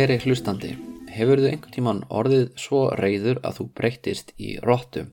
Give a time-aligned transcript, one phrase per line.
[0.01, 0.69] Kæri hlustandi,
[1.13, 5.11] hefur þau einhvern tíman orðið svo reyður að þú breyttist í róttum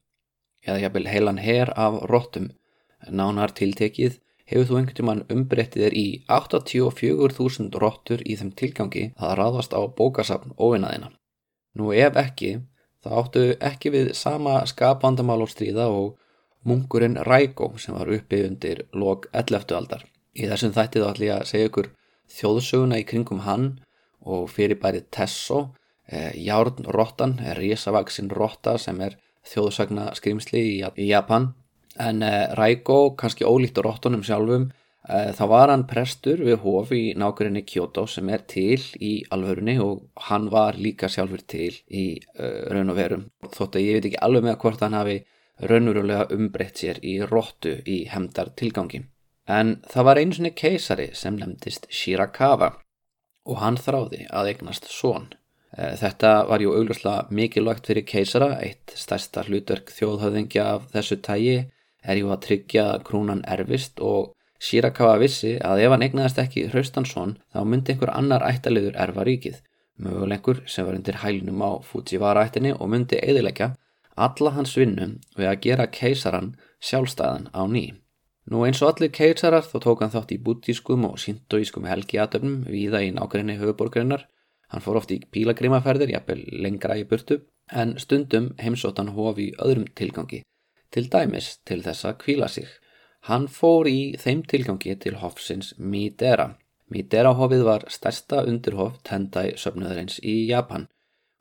[0.65, 2.47] eða jafnvel heilan her af róttum
[3.19, 4.15] nánar tiltekið
[4.49, 9.85] hefur þú einhvern tíman umbreyttið þér í 84.000 róttur í þeim tilgangi að ráðast á
[9.99, 11.11] bókasafn óvinnaðina.
[11.77, 12.55] Nú ef ekki,
[13.05, 16.15] þá áttu ekki við sama skapvandamál og stríða og
[16.65, 19.69] munkurinn Rækó sem var uppi undir lok 11.
[19.83, 20.09] aldar.
[20.33, 21.93] Í þessum þættið átlið að segja ykkur
[22.39, 23.69] þjóðsöguna í kringum hann
[24.29, 25.61] og fyrirbærið Tesso,
[26.09, 29.17] eh, Járnrottan risavaksinn rotta sem er
[29.49, 31.53] þjóðsagna skrimsli í, í Japan.
[31.99, 34.69] En eh, Raiko, kannski ólíkt á rottunum sjálfum,
[35.09, 39.79] eh, þá var hann prestur við hof í nákværinni Kyoto sem er til í alvörunni
[39.83, 43.29] og hann var líka sjálfur til í raun og verum.
[43.43, 45.23] Þótt að ég veit ekki alveg með hvort hann hafi
[45.59, 49.03] raunurulega umbreytt sér í rottu í hemdar tilgangi.
[49.49, 52.77] En það var einu sinni keisari sem nefndist Shirakawa
[53.49, 55.31] og hann þráði að eignast són.
[55.77, 61.59] Eh, þetta var jú augljóslega mikilvægt fyrir keisara, eitt stærsta hlutverk þjóðhauðingja af þessu tægi
[62.03, 67.37] er jú að tryggja krúnan erfist og Shirakawa vissi að ef hann eignaðist ekki Hraustansson
[67.55, 69.61] þá myndi einhver annar ættaliður erfa ríkið,
[70.03, 73.73] möguleikur sem var undir hælnum á Fujiwara-ættinni og myndi eðilegja
[74.19, 78.03] alla hans vinnum við að gera keisaran sjálfstæðan á nýjum.
[78.49, 83.03] Nú eins og allir keisarar þá tók hann þátt í bútískum og sintoískum helgiatöfnum viða
[83.05, 84.23] í nákvæmni höfuborgarinnar.
[84.73, 89.57] Hann fór oft í pílagrimaferðir, jafnvel lengra í burtu, en stundum heimsótt hann hofi í
[89.61, 90.41] öðrum tilgangi,
[90.93, 92.71] til dæmis til þess að kvíla sig.
[93.29, 96.55] Hann fór í þeim tilgangi til hofsins Midera.
[96.89, 100.87] Midera hofið var stærsta undirhof Tendai söfnöðurins í Japan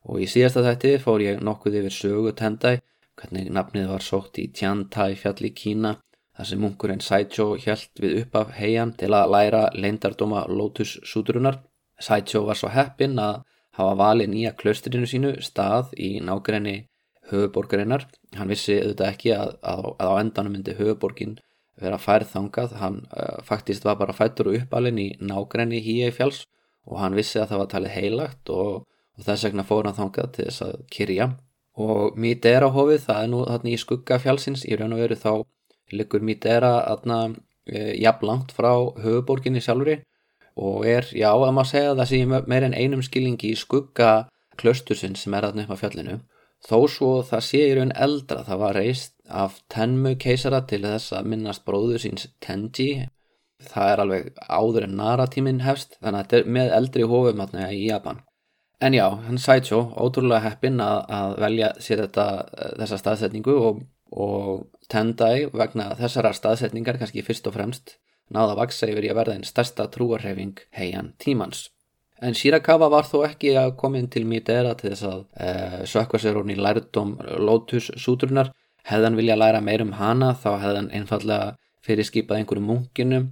[0.08, 2.82] og í síðasta þætti fór ég nokkuð yfir sögu Tendai,
[3.16, 5.94] hvernig nafnið var sótt í Tiantai fjall í Kína
[6.38, 11.64] þar sem munkurinn Saicho hjælt við upp af heian til að læra leindardóma Lotus súturunar.
[12.00, 13.42] Saicho var svo heppin að
[13.78, 16.78] hafa valið nýja klaustrinu sínu stað í nákrenni
[17.32, 18.06] höfuborgarinnar.
[18.38, 21.38] Hann vissi auðvitað ekki að, að, að á endanum myndi höfuborgin
[21.82, 22.78] vera færðangað.
[22.82, 26.46] Hann uh, faktist var bara fættur og uppalinn í nákrenni híi fjáls
[26.88, 28.86] og hann vissi að það var talið heilagt og,
[29.18, 31.30] og þess vegna fór hann þangað til þess að kyrja.
[31.78, 35.32] Og Midera hófið, það er nú þarna í skugga fjálsins, í raun og veru þá
[35.94, 37.20] liggur Midera aðna
[37.68, 38.72] e, jafnlangt frá
[39.04, 40.02] höfuborginni sjálfuri
[40.58, 44.28] og er, já, að maður segja það sé meir en einum skilningi í skugga
[44.58, 46.16] klaustusinn sem er aðna upp á fjallinu.
[46.66, 51.14] Þó svo það sé í raun eldra það var reist af Tenmu keisara til þess
[51.14, 53.06] að minnast bróðu síns Tenji.
[53.68, 57.70] Það er alveg áður en naratíminn hefst þannig að þetta er með eldri hófum aðna
[57.74, 58.24] í Japan.
[58.82, 62.26] En já, hann Saicho, ótrúlega heppin að, að velja sér þetta,
[62.82, 67.98] þessa staðsetningu og og Tendai vegna þessara staðsetningar kannski fyrst og fremst
[68.34, 71.68] náða vaksa yfir í að verða einn stærsta trúarhefing heian tímans.
[72.18, 75.50] En Shirakawa var þó ekki að koma inn til Midera til þess að e,
[75.92, 78.50] sökva sér hún í lærdom Lotus sútrunar.
[78.88, 81.56] Hefðan vilja læra meir um hana þá hefðan einfallega
[81.86, 83.28] fyrir skipað einhverju munkinum,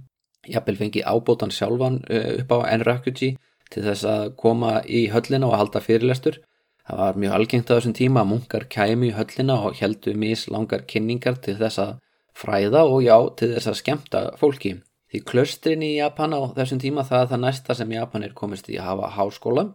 [0.46, 3.34] jafnvel fengi ábótan sjálfan e, upp á Enrakuji
[3.72, 6.38] til þess að koma í höllina og halda fyrirlestur
[6.86, 10.84] Það var mjög algengt á þessum tíma að munkar kæmi í höllina og heldu mislangar
[10.86, 11.96] kynningar til þess að
[12.36, 14.76] fræða og já til þess að skemta fólki.
[15.10, 18.78] Því klöstrin í Japan á þessum tíma það er það næsta sem Japanir komist í
[18.78, 19.66] að hafa háskóla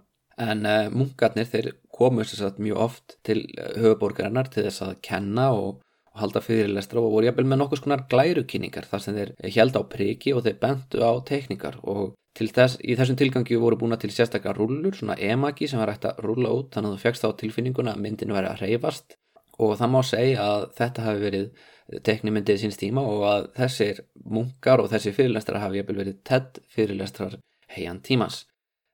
[0.41, 4.93] en uh, munkarnir þeir komust þess að mjög oft til eh, höfuborgarinnar til þess að
[5.05, 5.81] kenna og,
[6.11, 9.81] og halda fyrirlestra og voru jafnvel með nokkus konar glærukynningar þar sem þeir held á
[9.91, 14.55] priki og þeir bentu á teknikar og Þess, í þessum tilgangi voru búin til sérstaklega
[14.55, 17.95] rúllur, svona emagi sem var hægt að rúlla út þannig að þú fegst á tilfinninguna
[17.95, 19.17] að myndinu væri að reyfast
[19.59, 21.65] og það má segja að þetta hafi verið
[22.07, 27.35] teknimyndið síns tíma og að þessir munkar og þessir fyrirlestrar hafi jæfnvel verið tedd fyrirlestrar
[27.75, 28.45] heian tímans.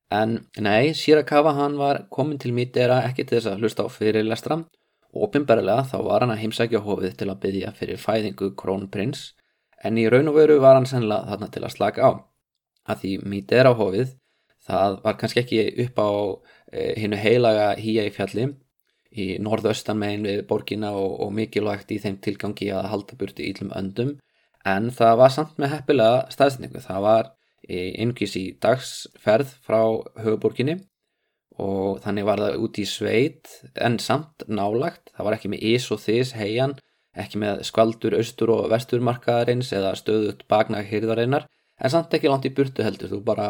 [0.10, 4.62] En nei, Shirakawa hann var komin til Midera ekki til þess að hlusta á fyrirlestra.
[5.14, 9.30] Og opimberlega þá var hann að heimsækja hófið til að byggja fyrir fæðingu krónprins
[9.86, 12.12] en í raun og veru var hann sennilega þarna til að slaka á
[12.88, 14.14] að því mítið er á hófið
[14.68, 16.10] það var kannski ekki upp á
[16.72, 18.48] e, hinnu heilaga hýja í fjalli
[19.18, 23.72] í norðaustan megin við borgina og, og mikilvægt í þeim tilgangi að halda burti íllum
[23.78, 24.18] öndum
[24.68, 26.84] en það var samt með heppilega staðsendingu.
[26.84, 27.32] Það var
[27.68, 29.82] yngis í dagsferð frá
[30.24, 30.78] höfuborginni
[31.58, 35.12] og þannig var það út í sveit en samt nálagt.
[35.16, 36.76] Það var ekki með ís og þís heian,
[37.18, 41.48] ekki með skvaldur austur og vesturmarkaðarins eða stöðut baknag hýrðarinnar
[41.82, 43.12] en samt ekki langt í burtu heldur.
[43.12, 43.48] Þú bara,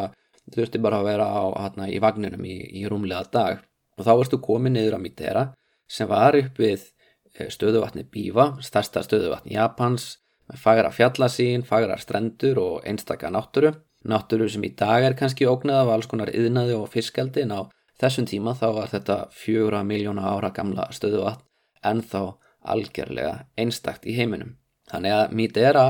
[0.54, 3.64] þurfti bara að vera á, hana, í vagninum í, í rúmlega dag
[3.98, 5.44] og þá varstu komið niður á Mitera
[5.90, 6.84] sem var upp við
[7.34, 10.18] eh, stöðuvatni Bíva, starsta stöðuvatni Japans
[10.56, 13.74] fagra fjallasín, fagra strendur og einstaka nátturu.
[14.08, 17.60] Nátturu sem í dag er kannski ógnað af alls konar yðnaði og fiskaldi en á
[18.00, 21.44] þessum tíma þá var þetta fjögra miljóna ára gamla stöðuvatn
[21.84, 22.38] en þá
[22.68, 24.56] algjörlega einstakt í heiminum.
[24.88, 25.86] Þannig að Midera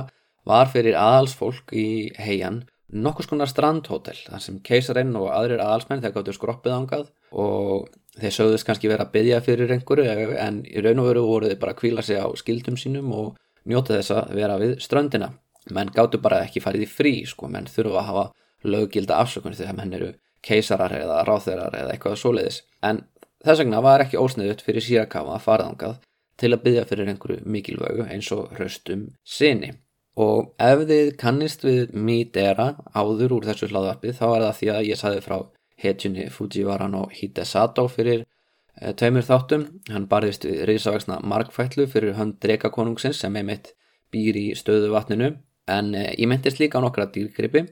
[0.48, 6.14] var fyrir aðalsfólk í heian nokkus konar strandhótel þar sem keisarinn og aðrir aðalsmenn þegar
[6.18, 11.02] gáttu skroppið ángað og þeir sögðust kannski vera að byggja fyrir einhverju en í raun
[11.02, 13.36] og veru voru þeir bara að kvíla sig á skildum sínum og
[13.68, 15.34] njóta þess að vera við ströndina.
[15.74, 18.24] Menn gáttu bara ekki farið í frí sko, menn þurfa að hafa
[18.64, 20.12] löggilda afsökun þegar menn eru
[20.42, 22.62] keisarar eða ráþeirar eða eitthvað svoleiðis.
[22.82, 23.02] En
[23.44, 26.00] þess vegna var ekki ósniðut fyrir Sírakafa að faraðangað
[26.40, 29.74] til að byggja fyrir einhverju mikilvægu eins og hraustum sinni.
[30.18, 34.86] Og ef þið kannist við Midera áður úr þessu hlaðvarpi þá er það því að
[34.88, 35.36] ég saði frá
[35.78, 39.66] hetjunni Fujiwara no Hidesato fyrir e, tveimur þáttum.
[39.92, 43.74] Hann barðist við reysavægsna markfætlu fyrir hönd drekakonungsins sem einmitt
[44.10, 45.36] býr í stöðu vatninu
[45.70, 47.68] en e, ég myndist líka á nokkra dýrgrippi.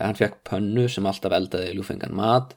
[0.00, 2.54] Hann fekk pönnu sem alltaf eldaði ljúfengan mat,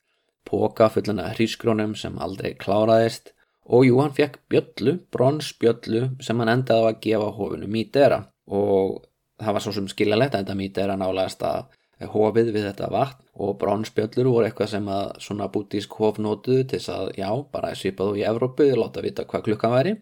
[0.48, 3.34] póka fullana hrískrónum sem aldrei kláraðist
[3.66, 9.02] og jú hann fekk bjöllu, bronsbjöllu sem hann endaði að gefa hófinu Midera og
[9.42, 12.90] það var svo sem skiljalegt en þetta mýti er að nálaðast að hofið við þetta
[12.92, 17.30] vatn og brónspjöllur voru eitthvað sem að svona bútísk hof nótuðu til þess að já,
[17.52, 19.96] bara svipaðu í Evrópu og láta vita hvað klukkan væri.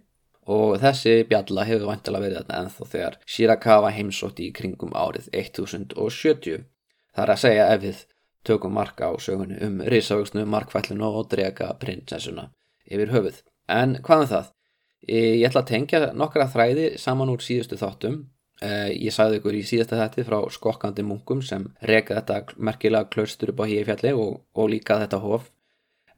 [0.54, 6.66] Og þessi bjalla hefur vantilega verið þetta ennþá þegar Shirakawa heimsótti í kringum árið 1070
[7.14, 8.02] það er að segja ef við
[8.44, 12.50] tökum marka á sögunni um risavöxnu markfællinu og drega prinsessuna
[12.90, 13.40] yfir höfuð.
[13.72, 14.52] En hvað er um það?
[15.14, 18.20] Ég ætla að tengja nokkra þræði saman úr síðustu þáttum
[18.64, 23.64] ég sagði ykkur í síðasta þetti frá skokkandi munkum sem reka þetta merkilega klaustur upp
[23.64, 25.50] á hífjalli og, og líka þetta hof.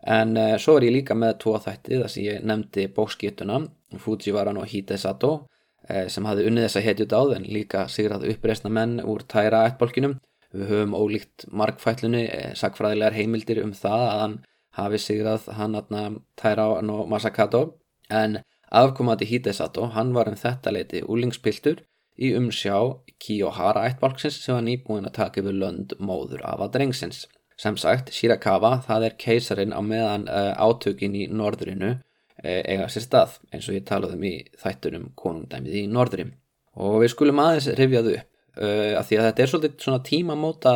[0.05, 3.61] En uh, svo er ég líka með tvo þætti þar sem ég nefndi bókskýtuna
[4.01, 8.99] Fujivaran og Hidesato uh, sem hafði unnið þessa hetjut áð en líka sigrað uppreysna menn
[9.01, 10.19] úr tæra ættbólkinum
[10.55, 12.27] við höfum ólíkt markfætlunni
[12.59, 14.35] sagfræðilegar heimildir um það að hann
[14.77, 16.03] hafi sigrað hann aðna
[16.37, 17.63] tæra og Masakato.
[18.09, 18.37] En
[18.69, 21.81] afkomandi Hidesato hann var um þetta leiti úlingspiltur
[22.15, 22.77] í umsjá
[23.19, 27.25] Kiyohara ættbálksins sem var nýbúin að taka yfir lönd móður af að drengsins.
[27.59, 31.99] Sem sagt, Shirakawa það er keisarin á meðan uh, átökin í norðrinu uh,
[32.43, 36.33] eiga sér stað eins og ég talaði um í þættunum konungdæmið í norðrim.
[36.75, 40.73] Og við skulum aðeins rifjaðu upp uh, að því að þetta er svolítið svona tímamóta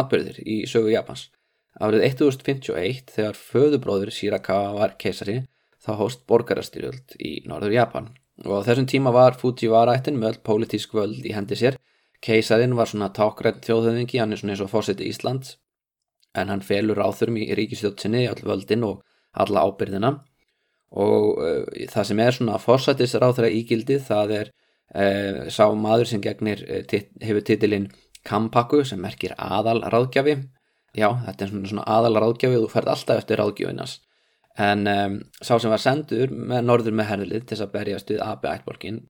[0.00, 1.28] atbyrðir í sögu Japans.
[1.78, 5.42] Árið 1051 þegar föðubróður Shirakawa var keisari
[5.84, 8.08] þá hóst borgarastyrjöld í norður Japan
[8.44, 11.78] og á þessum tíma var Fujiwara-ættin með öll pólitísk völd í hendi sér.
[12.22, 15.56] Keisarin var svona tákrætt þjóðhauðingi hann er svona eins og fósiti Íslands.
[16.38, 19.02] En hann felur áþurum í ríkistjótsinni all völdin og
[19.38, 20.18] alla ábyrðina
[20.88, 26.62] og uh, það sem er svona fósætisráþra ígildi það er uh, sá maður sem gegnir
[26.64, 27.90] uh, tit, hefur titilinn
[28.24, 30.38] Kampaku sem merkir aðal ráðgjafi
[30.96, 33.98] já þetta er svona, svona aðal ráðgjafi og þú færð alltaf eftir ráðgjöfinas
[34.58, 38.24] en um, sá sem var sendur með norður með herðlið til þess að berjast við
[38.24, 39.04] AB ættborgin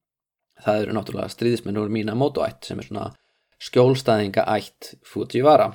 [0.64, 3.06] það eru náttúrulega stríðismenn úr mína mótoætt sem er svona
[3.62, 5.72] skjólstæðinga ætt Fujiwara.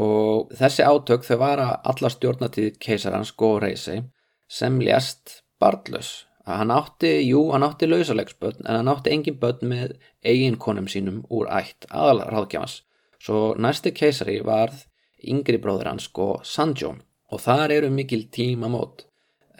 [0.00, 4.02] Og þessi átök þau var að alla stjórnatíð keisarans Go Reisei
[4.50, 6.26] sem lést barnlaus.
[6.46, 10.88] Að hann átti, jú, hann átti lausalegsbönn en hann átti engin bönn með eigin konum
[10.88, 12.80] sínum úr ætt aðalráðgjafans.
[13.20, 14.86] Svo næsti keisari varð
[15.20, 16.96] yngri bróður hans Go Sanjo.
[17.30, 19.04] Og þar eru mikil tímamót.
[19.04, 19.09] Uh,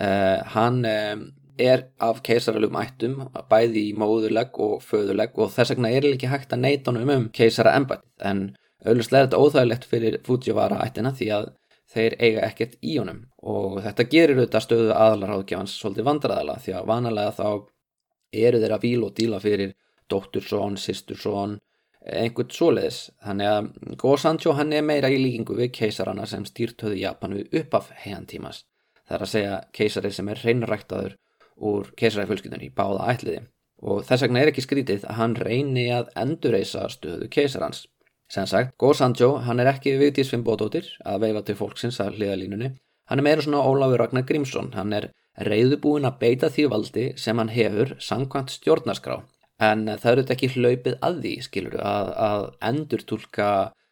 [0.00, 1.23] hann um,
[1.61, 3.19] er af keisaralum ættum
[3.50, 7.26] bæði í móðuleg og föðuleg og þess vegna er ekki hægt að neyta honum um
[7.37, 8.47] keisara embætt en
[8.85, 11.50] auðvitað er þetta óþægilegt fyrir Fujiwara ættina því að
[11.90, 13.25] þeir eiga ekkert í honum.
[13.42, 17.49] Og þetta gerir auðvitað stöðu aðalarháðgjafans svolítið vandræðala því að vanalega þá
[18.47, 19.75] eru þeir að víl og díla fyrir
[20.11, 21.59] dóttursón, sýstursón
[22.00, 23.00] einhvern svoleiðis.
[23.25, 27.61] Þannig að Go Sancho hann er meira í líkingu við keisarana sem stýrtöðu Japan við
[27.62, 28.64] uppaf heiantímas
[29.11, 31.17] það er að segja keisari sem er reynræktaður
[31.71, 33.40] úr keisaræfölskyldunni í báða ætliði
[33.81, 37.87] og þess vegna er ekki skrítið að hann reyni að endurreysa stöðu keisarans.
[38.31, 42.69] Sem sagt, Go Sanjo, hann er ekki viðtísfinn bótóttir að veifa til fólksins að hliðalínunni,
[43.11, 45.09] hann er meira svona Ólafur Ragnar Grímsson, hann er
[45.40, 49.19] reyðubúin að beita því valdi sem hann hefur sangkvæmt stjórnarskrá
[49.61, 53.50] en það eru þetta ekki hlaupið að því skilur að, að endur tólka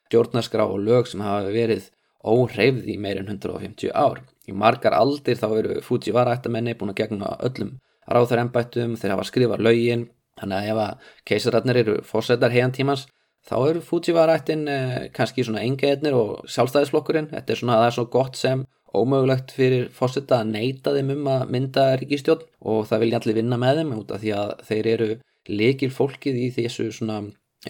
[0.08, 1.90] stjórnarskrá og lög sem hafa verið
[2.24, 4.22] óhreyfð í meirin 150 ár.
[4.48, 7.76] Í margar aldir þá eru Fujiwara ættamenni búin að gegna öllum
[8.08, 10.06] ráþarembættum, þeir hafa skrifað lögin,
[10.40, 13.04] þannig að ef að keisararnir eru fórsetar heian tímans
[13.48, 17.90] þá eru Fujiwara ættin eh, kannski svona engeðnir og sjálfstæðisflokkurinn, þetta er svona að það
[17.90, 18.64] er svo gott sem
[18.98, 23.58] ómögulegt fyrir fórseta að neyta þeim um að mynda ríkistjón og það vilja allir vinna
[23.60, 25.08] með þeim út af því að þeir eru
[25.48, 27.20] likil fólkið í þessu svona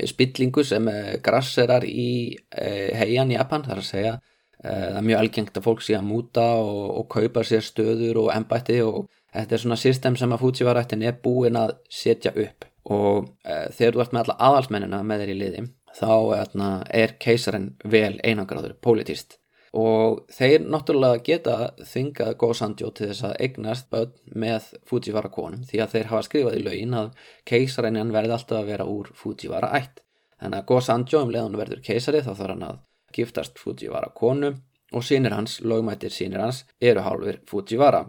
[0.07, 0.87] spillingu sem
[1.25, 5.85] grasserar í eh, heian Japan, þar að segja eh, það er mjög algengt að fólk
[5.87, 10.17] sé að múta og, og kaupa sér stöður og ennbætti og þetta er svona system
[10.19, 12.67] sem að Fujivarættin er búin að setja upp.
[12.89, 15.67] Og e, þegar þú ert með alla aðalsmennina með þeir í liði
[15.99, 19.39] þá etna, er keisarinn vel einangráður politist
[19.77, 25.83] og þeir náttúrulega geta þingað góðsandjó til þess að eignast börn með Fujiwara konum því
[25.85, 27.11] að þeir hafa skrifað í laugin að
[27.49, 30.01] keisarinn verði alltaf að vera úr Fujiwara ætt
[30.41, 32.81] þannig að góðsandjó um leðan verður keisari þá þarf hann að
[33.15, 34.55] giftast Fujiwara konu
[34.93, 38.05] og sínir hans, lögmættir sínir hans eru hálfur Fujiwara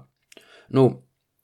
[0.76, 0.90] nú,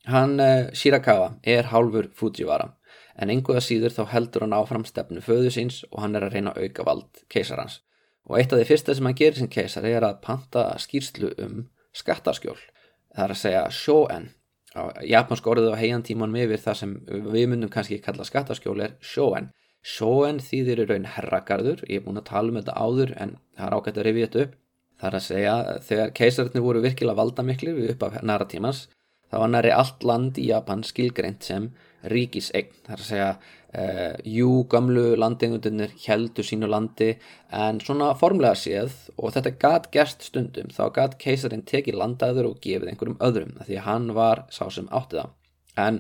[0.06, 2.72] hann eh, Shirakawa er hálfur Fujiwara
[3.16, 6.56] en einhverja síður þá heldur hann áfram stefnu föðu síns og hann er að reyna
[6.56, 7.82] að auka vald keisarans
[8.26, 11.66] og eitt af því fyrsta sem hann gerir sem keisari er að panta skýrslu um
[11.96, 12.58] skattaskjól.
[13.16, 14.30] Það er að segja shoen.
[15.08, 19.52] Japansk orðið á heian tímanum yfir það sem við myndum kannski kalla skattaskjól er shoen.
[19.86, 23.68] Shoen þýðir í raun herragarður, ég er búin að tala um þetta áður en það
[23.68, 24.56] er ágætt að rifja þetta upp.
[24.96, 25.56] Það er að segja
[25.90, 28.86] þegar keisarinnir voru virkilega valdamikli við upp af næra tímans
[29.30, 31.70] þá var næri allt land í Japan skilgreint sem
[32.10, 32.72] ríkisegn.
[32.86, 33.30] Það er að segja
[33.76, 37.10] Uh, jú, gamlu landingundunir heldur sínu landi
[37.52, 42.62] en svona formlega séð og þetta gæt gerst stundum þá gæt keisarinn tekið landaður og
[42.64, 46.00] gefið einhverjum öðrum því hann var sá sem átti það en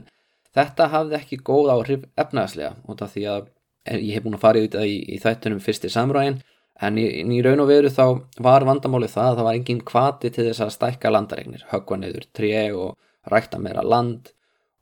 [0.55, 3.51] þetta hafði ekki góð áhrif efnaðslega og það því að
[3.85, 6.39] ég hef búin að fara í þetta í, í þættunum fyrst í samræðin
[6.85, 8.05] en í, í raun og veru þá
[8.43, 12.25] var vandamálið það að það var engin kvati til þess að stækka landaregnir, höggva neyður
[12.35, 12.95] tré og
[13.31, 14.31] rækta meira land.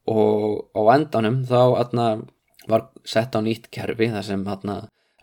[0.09, 2.07] Og á endanum þá aðna
[2.67, 4.79] var sett á nýtt kerfi þar sem hana,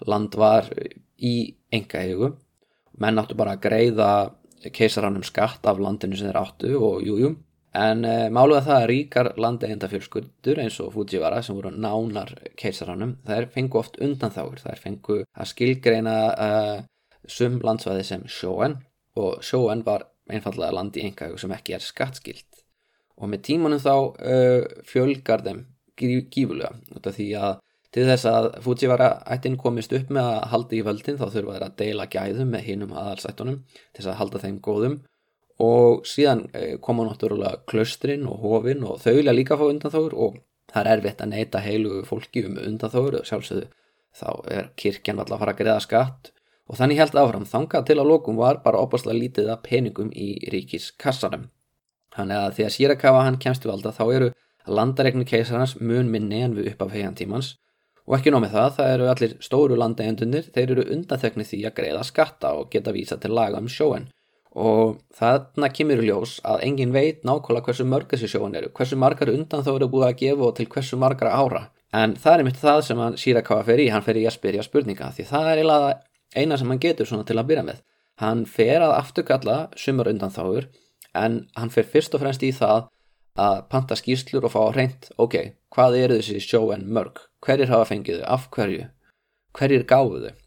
[0.07, 0.69] land var
[1.21, 1.35] í
[1.73, 2.31] enga eigu
[3.01, 4.11] menn áttu bara að greiða
[4.77, 7.35] keisarannum skatt af landinu sem þeir áttu og jújú
[7.77, 13.47] en e, máluða það að ríkar landeigindafjölskuldur eins og Fujiwara sem voru nánar keisarannum þær
[13.55, 16.51] fengu oft undan þáur þær fengu að skilgreina e,
[17.31, 18.81] sum landsvæði sem sjóen
[19.21, 22.65] og sjóen var einfallega land í enga sem ekki er skattskilt
[23.21, 24.37] og með tímanum þá e,
[24.89, 25.67] fjölgar þeim
[26.01, 27.59] gífulega þetta því að
[27.95, 31.65] til þess að Fujiwara ættin komist upp með að halda í völdin þá þurfa þeir
[31.67, 35.01] að deila gæðum með hinnum aðalsættunum til þess að halda þeim góðum
[35.61, 40.41] og síðan eh, koma náttúrulega klöstrin og hofin og þau vilja líka fá undanþóður og
[40.73, 43.69] það er erfitt að neyta heilu fólki um undanþóður og sjálfsögðu
[44.17, 46.33] þá er kirkjan alltaf að fara að greiða skatt.
[46.71, 47.47] Og þannig held áfram.
[47.51, 51.49] Þangað til að lokum var bara opastlega lítið að peningum í ríkiskassanum.
[52.15, 54.29] Þannig að því að Sýrakawa hann kemst í valda þá eru
[54.71, 57.57] landaregnir keisarans mun minni en við upp af heian tímans.
[58.07, 62.07] Og ekki nómið það, það eru allir stóru landegjandunir, þeir eru undanþekni því að greiða
[62.07, 64.09] skatta og geta vísa til laga um sjóen
[64.57, 69.31] og þarna kemur ljós að engin veit nákvæmlega hversu mörg þessi sjóen eru, hversu margar
[69.31, 71.69] undan þá eru búið að gefa og til hversu margar ára.
[71.95, 74.67] En það er mitt það sem hann Sýrakawa fer í, hann fer í að spyrja
[74.67, 75.63] spurninga því það er
[76.35, 77.81] eina sem hann getur svona til að byrja með.
[78.21, 80.69] Hann fer að afturkalla sumar undan þáur
[81.15, 82.91] en hann fer fyrst og fremst í það
[83.41, 87.23] að panta skýrslur og fá reynd ok, hvað eru þessi sjó en mörg?
[87.41, 88.87] Hverjir hafa fengið þau, af hverju?
[89.57, 90.40] Hverjir gáðu þau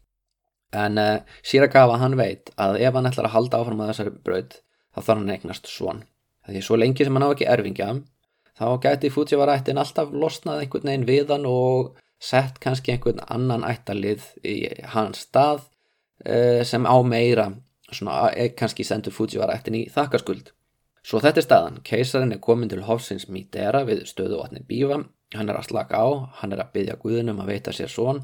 [0.74, 4.14] en uh, eh, Siragawa hann veit að ef hann ætlar að halda áfram að þessari
[4.26, 6.02] braud þá þarf hann eignast svon
[6.48, 7.90] því svo lengi sem hann á ekki erfingja
[8.58, 14.26] þá gæti Fujiwara-ættin alltaf losnað einhvern veginn við hann og sett kannski einhvern annan ættalið
[14.46, 14.56] í
[14.94, 15.64] hans stað
[16.26, 17.48] uh, sem á meira
[17.90, 20.52] svona, eh, kannski sendur Fujiwara-ættin í þakkarskuld.
[21.04, 25.02] Svo þetta er staðan, keisarinn er komin til hofsins Mítera við stöðuvatni Bífa,
[25.34, 26.08] hann er að slaka á,
[26.40, 28.22] hann er að byggja Guðinum að veita sér svon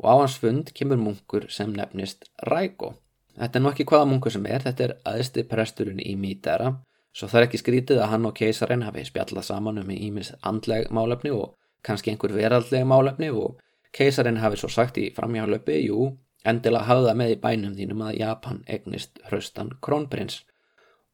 [0.00, 2.94] og á hans fund kemur munkur sem nefnist Ræko.
[3.38, 6.72] Þetta er nú ekki hvaða munkur sem er, þetta er aðsti presturinn í Mítera,
[7.12, 10.90] svo það er ekki skrítið að hann og keisarinn hafi spjallað saman um ímis andleg
[10.94, 11.54] málefni og
[11.86, 13.60] kannski einhver veraldleg málefni og
[13.96, 16.10] keisarinn hafi svo sagt í framhjálöpi, jú,
[16.44, 20.42] endilega hafða með í bænum þínum að Japan egnist hraustan krónprins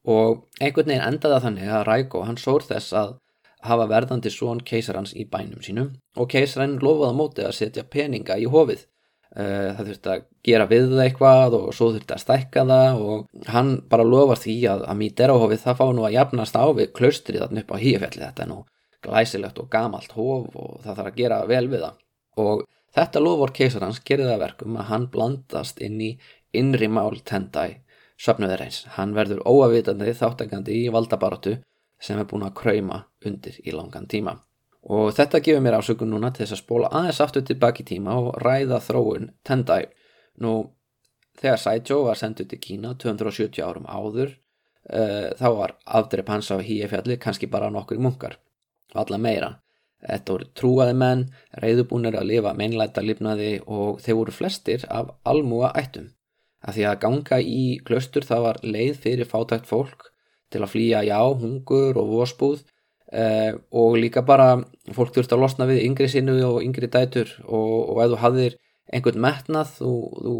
[0.07, 3.17] og einhvern veginn endaði þannig að Ræko hann sór þess að
[3.65, 8.47] hafa verðandi svon keisarans í bænum sínum og keisarinn lofaði mótið að setja peninga í
[8.51, 8.85] hofið.
[9.37, 13.51] Uh, það þurfti að gera við það eitthvað og svo þurfti að stækka það og
[13.53, 17.43] hann bara lofar því að, að Míteráhofið það fá nú að jafnast á við klaustrið
[17.43, 18.59] þarna upp á hífjalli þetta er nú
[19.05, 21.99] glæsilegt og gamalt hof og það þarf að gera vel við það.
[22.47, 22.65] Og
[22.97, 26.11] þetta lofur keisarans gerði það verkum að hann blandast inn í
[26.57, 27.83] innri mál tendæ
[28.17, 28.85] söpnuður eins.
[28.97, 31.59] Hann verður óavitandi þáttakandi í valdabaratu
[32.01, 34.37] sem er búin að krauma undir í langan tíma.
[34.87, 38.37] Og þetta gefur mér ásökun núna til þess að spóla aðeins aftur tilbaki tíma og
[38.43, 39.89] ræða þróun Tendai.
[40.43, 40.53] Nú,
[41.41, 44.37] þegar Saito var senduð til Kína 270 árum áður,
[44.93, 48.37] uh, þá var afdreip hans á híefjalli kannski bara nokkur munkar,
[48.95, 49.57] alla meira.
[50.07, 51.25] Þetta voru trúaði menn,
[51.57, 56.13] reyðubúnir að lifa meinlæta lifnaði og þeir voru flestir af almúa ættum
[56.67, 60.11] að því að ganga í klöstur það var leið fyrir fátækt fólk
[60.53, 62.63] til að flýja já, hungur og vospúð
[63.13, 64.61] eh, og líka bara
[64.95, 68.59] fólk þurfti að losna við yngri sinu og yngri dætur og, og ef þú hafðir
[68.95, 70.35] einhvern metnað, þú, þú,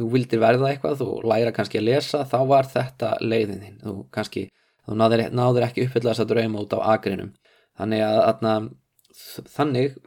[0.00, 3.76] þú vildir verða eitthvað, þú læra kannski að lesa þá var þetta leiðin þín.
[3.84, 4.48] Þú kannski,
[4.88, 7.30] þú náður, náður ekki uppfylla þess að drauma út á agrinum
[7.78, 10.00] þannig að, að þannig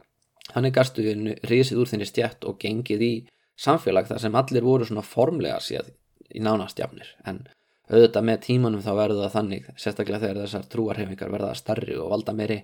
[0.52, 3.14] þannig gastu við risið úr þinni stjætt og gengið í
[3.60, 5.94] samfélag þar sem allir voru svona formlega séð
[6.36, 7.46] í nánastjafnir en
[7.92, 12.36] auðvitað með tímanum þá verður það þannig sérstaklega þegar þessar trúarhefingar verða starri og valda
[12.38, 12.60] meiri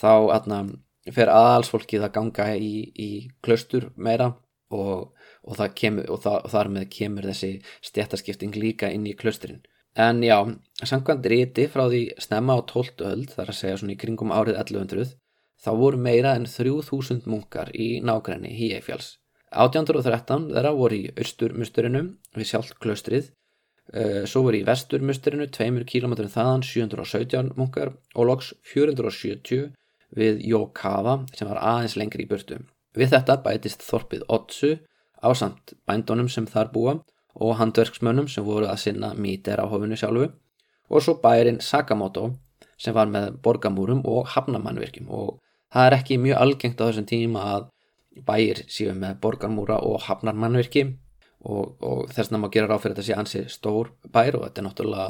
[0.00, 0.60] þá atna,
[1.10, 3.10] fer aðalsfólkið að ganga í, í
[3.44, 4.30] klaustur meira
[4.70, 5.10] og,
[5.42, 7.52] og, kemur, og, það, og þar með kemur þessi
[7.88, 9.62] stjættaskipting líka inn í klausturinn
[9.98, 10.36] en já,
[10.86, 13.00] samkvæmt ríti frá því snemma á 12.
[13.08, 15.16] öld þar að segja svona í kringum árið 1100
[15.60, 19.16] þá voru meira en 3000 munkar í nákrenni Híeifjáls
[19.50, 22.02] 1813 þeirra voru í austurmusturinu
[22.36, 23.39] við sjálft klaustrið, eh,
[24.30, 29.72] svo voru í vesturmusturinu 2 km þaðan 717 munkar og loks 470
[30.16, 32.60] við Jókava sem var aðeins lengri í burtu.
[32.94, 34.76] Við þetta bætist þorpið Otsu
[35.22, 36.94] á samt bændunum sem þar búa
[37.34, 40.30] og handverksmönnum sem voru að sinna mítir á hofinu sjálfu
[40.90, 42.32] og svo bærin Sakamoto
[42.80, 45.38] sem var með borgamúrum og hafnamannvirkjum og
[45.72, 47.68] það er ekki mjög algengt á þessum tíma að
[48.26, 50.86] bæir séu með borgarmúra og hafnar mannverki
[51.40, 54.60] og, og þess vegna má gera ráð fyrir þetta sé ansi stór bær og þetta
[54.60, 55.06] er náttúrulega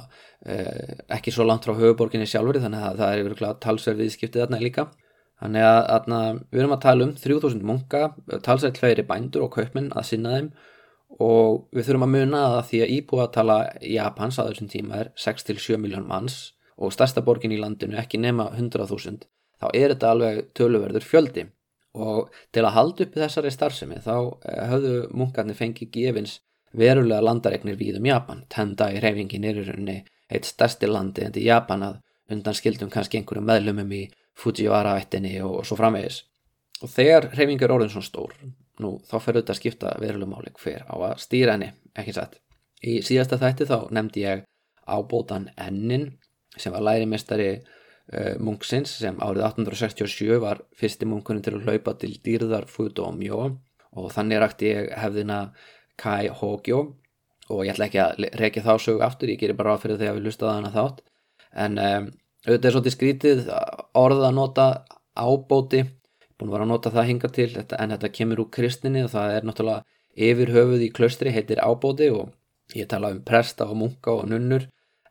[0.46, 4.60] eh, ekki svo langt frá höfuborginni sjálfur þannig að það er yfirlega talsverðið skiptið þarna
[4.62, 4.86] líka.
[5.40, 8.02] Þannig að, að við erum að tala um 3000 munka,
[8.44, 10.50] talsverð hlæri bændur og kaupminn að sinna þeim
[11.18, 15.00] og við þurfum að muna að því að íbúa að tala Japans að þessum tíma
[15.00, 19.26] er 6-7 miljón manns og stærsta borgin í landinu ekki nema 100.000
[19.60, 21.48] þá er þetta alveg töluverður fjöldi
[21.94, 24.14] og til að halda upp þessari starfsemi þá
[24.46, 26.38] eh, höfðu munkarnir fengið gefins
[26.76, 28.44] verulega landaregnir við um Japan.
[28.48, 29.98] Tendai reyfingin er í rauninni
[30.30, 32.00] eitt stærsti landi en til Japan að
[32.30, 34.04] undan skildum kannski einhverju meðlumum í
[34.38, 36.22] Fujiwara-ættinni og svo framvegis.
[36.80, 38.36] Og þegar reyfingur orðin svona stór
[38.80, 42.38] nú þá fer auðvitað að skipta verulega máli hver á að stýra henni, ekki satt?
[42.80, 44.46] Í síðasta þætti þá nefndi ég
[44.86, 46.06] ábótan Ennin
[46.56, 47.79] sem var lærimestari uh,
[48.42, 53.44] munksins sem árið 1867 var fyrsti munkunni til að hlaupa til dýrðar Fudomjó
[53.90, 55.38] og þannig rætti ég hefðina
[56.00, 56.80] Kai Hogyo
[57.50, 60.26] og ég ætla ekki að reykja þá sögu aftur, ég gerir bara áfyrir þegar við
[60.28, 61.00] lustaði hana þátt.
[61.50, 62.10] En um,
[62.46, 63.40] auðvitað er svolítið skrítið
[63.98, 64.66] orða að nota
[65.18, 65.82] ábóti.
[66.38, 69.34] Búin að vera að nota það hinga til en þetta kemur úr kristinni og það
[69.36, 72.10] er náttúrulega yfir höfuð í klaustri heitir ábóti.
[72.14, 74.68] Og ég tala um presta og munka og nunnur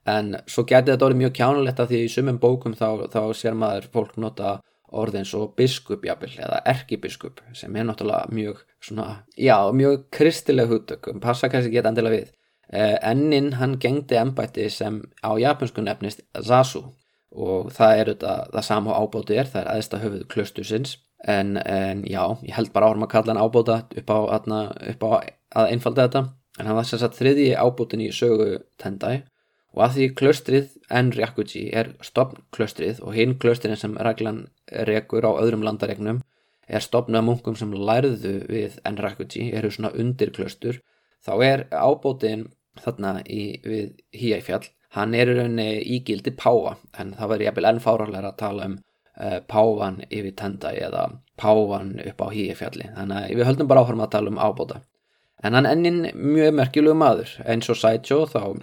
[0.08, 3.58] en svo geti þetta orðið mjög kjánulegt að því í sumum bókum þá, þá sér
[3.58, 4.60] maður fólk nota
[4.90, 11.12] orðin svo biskup jápil eða erkibiskup sem er náttúrulega mjög svona, já, mjög kristileg húttök,
[11.22, 12.32] passa kannski geta endilega við.
[12.70, 16.84] Eh, ennin hann gengdi ennbætti sem á japansku nefnist Zasu
[17.30, 22.04] og það er þetta, það sama ábóti er, það er aðeins höfuð klustusins en, en
[22.06, 24.62] já, ég held bara árum að kalla hann ábóta upp á, atna,
[24.94, 25.10] upp á
[25.62, 26.24] að einfalda þetta.
[26.60, 29.24] En hann var sem sagt þriði ábótin í sögu Tendai
[29.76, 34.48] og að því klaustrið Enryakuji er stopnklaustrið og hinn klaustrið sem reglan
[34.90, 36.24] rekur á öðrum landaregnum
[36.70, 40.82] er stopnað munkum sem lærðu við Enryakuji, eru svona undir klaustur,
[41.26, 47.34] þá er ábótin þarna í, við Híæfjall, hann er í rauninni ígildi páa, en það
[47.34, 51.08] verður jæfnvel enn fárarlega að tala um uh, pávan yfir tenda eða
[51.42, 54.84] pávan upp á Híæfjalli, þannig að við höldum bara áhrum að tala um ábóta.
[55.44, 58.60] En hann ennin mjög merkjulegu maður, eins og Saicho þá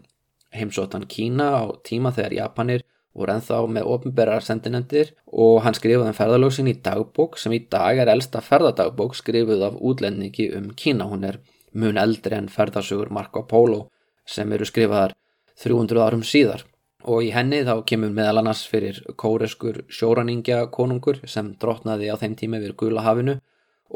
[0.59, 2.85] heimsóttan Kína á tíma þegar Japanir
[3.17, 8.01] voru enþá með ofnberrar sendinendir og hann skrifaði um ferðalósin í dagbók sem í dag
[8.03, 11.09] er elsta ferðadagbók skrifuð af útlendingi um Kína.
[11.09, 11.41] Hún er
[11.73, 13.87] mun eldri en ferðasugur Marco Polo
[14.27, 15.15] sem eru skrifaðar
[15.63, 16.67] 300 árum síðar
[17.07, 22.35] og í henni þá kemur meðal annars fyrir kóreskur sjóraningja konungur sem drotnaði á þeim
[22.41, 23.39] tíma við Gula hafinu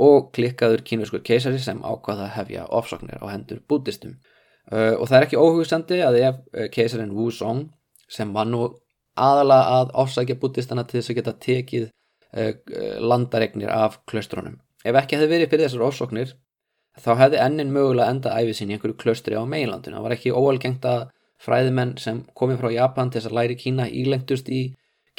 [0.06, 4.14] og klikkaður kínverskur keisari sem ákvaða að hefja ofsóknir á hendur bútistum.
[4.70, 7.64] Uh, og það er ekki óhugsandi að ef uh, keisarin Wu Song
[8.10, 8.66] sem var nú
[9.18, 12.52] aðalega að ofsækja bútistana til þess að geta tekið uh,
[13.02, 14.60] landaregnir af klaustrunum.
[14.84, 16.36] Ef ekki hefði verið fyrir þessar ofsóknir
[17.00, 19.96] þá hefði ennin mögulega enda æfið sín í einhverju klaustri á meilandinu.
[19.96, 21.08] Það var ekki óalgengt að
[21.40, 24.62] fræðimenn sem komið frá Japan til þess að læri Kína ílengtust í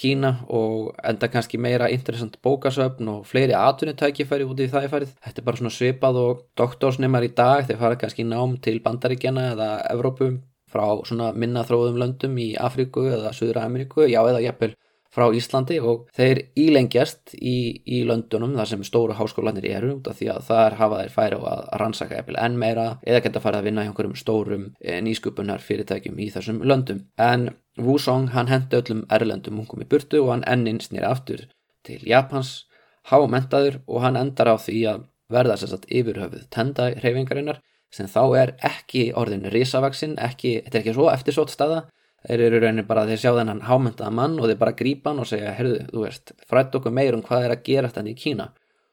[0.02, 5.12] Kína og enda kannski meira interessant bókasöfn og fleiri atvinnutækifæri út í það í farið.
[5.26, 9.52] Þetta er bara svona svipað og doktorsneimar í dag þeir fara kannski nám til bandaríkjana
[9.54, 10.40] eða Evrópum
[10.72, 14.74] frá svona minna þróðum löndum í Afríku eða Suðra Ameríku, já eða jæppil
[15.12, 20.20] frá Íslandi og þeir ílengjast í, í löndunum þar sem stóru háskólanir eru út af
[20.20, 23.60] því að þar hafa þeir færi á að rannsaka jæppil enn meira eða geta farið
[23.60, 27.06] að vinna í einhverjum stórum eh, nýskupunar fyrirtækjum í þessum löndum.
[27.20, 31.48] En Wusong hann hendi öllum erlendum ungum í burtu og hann enninn snýri aftur
[31.88, 32.68] til Japans,
[33.12, 38.52] hámentaður og hann endar á því að verða sérstaklega yfirhöfuð tenda reyfingarinnar sem þá er
[38.64, 41.86] ekki orðin risavaksinn, þetta er ekki svo eftirsótt staða
[42.28, 45.22] þeir eru raunin bara að þeir sjá þennan hámyndaða mann og þeir bara grípa hann
[45.24, 48.18] og segja heyrðu, þú veist, frætt okkur meir um hvað er að gera þetta í
[48.18, 48.50] Kína.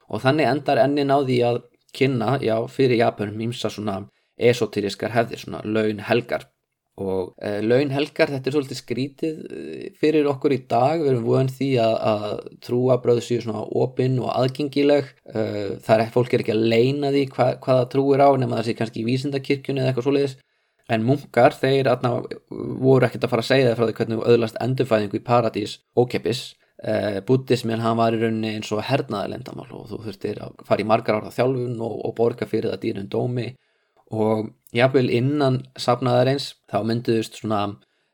[0.09, 1.59] Og þannig endar ennin á því að
[1.95, 3.99] kynna, já, fyrir Japanum ímsa svona
[4.39, 6.47] esoterískar hefðir, svona laun helgar
[6.99, 11.13] og e, eh, laun helgar, þetta er svolítið skrítið eh, fyrir okkur í dag, við
[11.13, 15.45] erum voðan því að, að trúabröðu séu svona opinn og aðgengileg, e,
[15.85, 18.77] það er fólk er ekki að leina því hva, hvaða trúir á nema það sé
[18.81, 20.35] kannski í vísindakirkjunni eða eitthvað svoleiðis
[20.89, 22.15] En munkar, þeir atna,
[22.49, 26.41] voru ekkert að fara að segja það frá því hvernig öðlast endurfæðingu í paradís ókeppis.
[26.81, 30.87] Eh, Buddhismin hann var í rauninni eins og hernaðalendamál og þú þurftir að fara í
[30.87, 33.47] margar ára þjálfun og, og borga fyrir það dýrun dómi
[34.15, 37.59] og jáfnveil innan safnaðarins þá mynduðust svona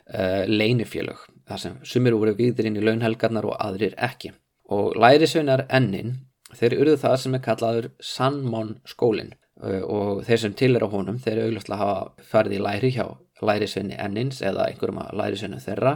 [0.10, 4.34] eh, leinifélög þar sem sumir voru viðir inn í launhelgarnar og aðrir ekki.
[4.74, 6.18] Og lærisveinar ennin
[6.58, 11.20] þeir eruðu það sem er kallaður Sanmon skólinn og þeir sem til er á honum
[11.22, 13.06] þeir eru auglustlega að hafa farið í læri hjá
[13.46, 15.96] lærisvenni ennins eða einhverjum að lærisvenni þeirra.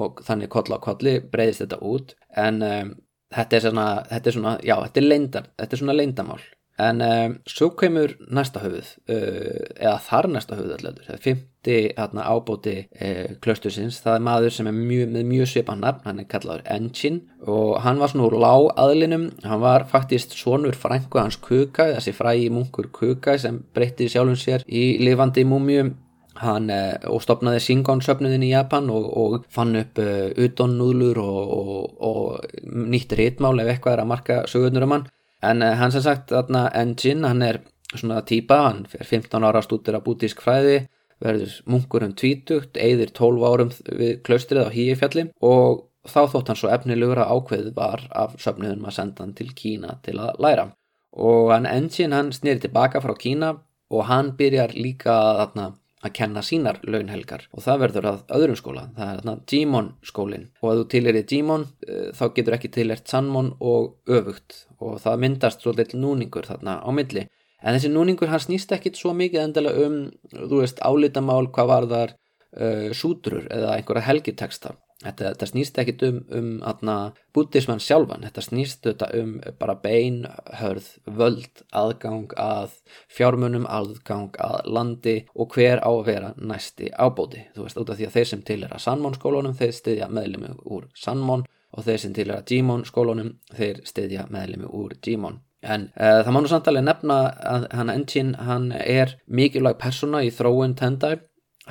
[0.00, 2.14] Og þannig koll á kolli breyðist þetta út.
[2.38, 2.92] En um,
[3.34, 6.42] þetta er svona, þetta er svona, já, þetta er leindar, þetta er svona leindamál
[6.80, 11.76] En um, svo kemur næsta höfuð, uh, eða þar næsta höfuð allir, það er fymti
[11.98, 16.22] hérna, ábóti uh, klöstursins, það er maður sem er mjög, með mjög svipan nafn, hann
[16.22, 17.22] er kallaður Engin.
[17.44, 22.16] Og hann var svona úr lág aðlinum, hann var faktist svonur frængu hans Kukai, þessi
[22.16, 25.94] frægi munkur Kukai sem breytti sjálfum sér í lifandi múmium
[26.40, 32.04] Hann eh, og stopnaði Shingon-söfnuðin í Japan og, og fann upp uh, utonnúðlur og, og,
[32.06, 35.08] og nýtt réttmál ef eitthvað er að marka sögurnur um hann
[35.42, 37.60] en uh, hann sem sagt þarna Engin, hann er
[37.94, 40.82] svona týpa, hann fyrir 15 ára stútir að bútísk fræði,
[41.20, 46.60] verður munkur um tvítugt, eigðir 12 árum við klaustrið á Híifjalli og þá þótt hann
[46.60, 50.70] svo efnilegur að ákveð var af söfniðum að senda hann til Kína til að læra.
[51.12, 53.52] Og hann Engin hann snýri tilbaka frá Kína
[53.90, 55.66] og hann byrjar líka þarna
[56.00, 60.46] að kenna sínar launhelgar og það verður að öðrum skóla, það er þarna Jimon skólin
[60.62, 64.64] og að þú tilir í Jimon eh, þá getur ekki tilert Sanmon og öfugt.
[64.80, 67.26] Og það myndast svo lill núningur þarna á milli.
[67.60, 69.98] En þessi núningur hann snýst ekkit svo mikið endala um,
[70.32, 76.02] þú veist, álítamál hvað var þar uh, sútrur eða einhverja helgiteksta Þetta, þetta snýst ekkit
[76.04, 76.94] um, um atna,
[77.32, 80.26] bútismann sjálfan, þetta snýst þetta um bara bein,
[80.60, 82.74] hörð, völd, aðgang að
[83.08, 87.46] fjármunum, aðgang að landi og hver á að vera næsti ábóti.
[87.54, 90.10] Þú veist, út af því að þeir sem til er að Sanmón skólunum, þeir styðja
[90.12, 94.98] meðlemi úr Sanmón og þeir sem til er að Gímón skólunum, þeir styðja meðlemi úr
[95.00, 95.40] Gímón.
[95.60, 100.30] En uh, það má nú samtalið nefna að hann Engin, hann er mikilvæg persona í
[100.32, 101.18] þróun Tendai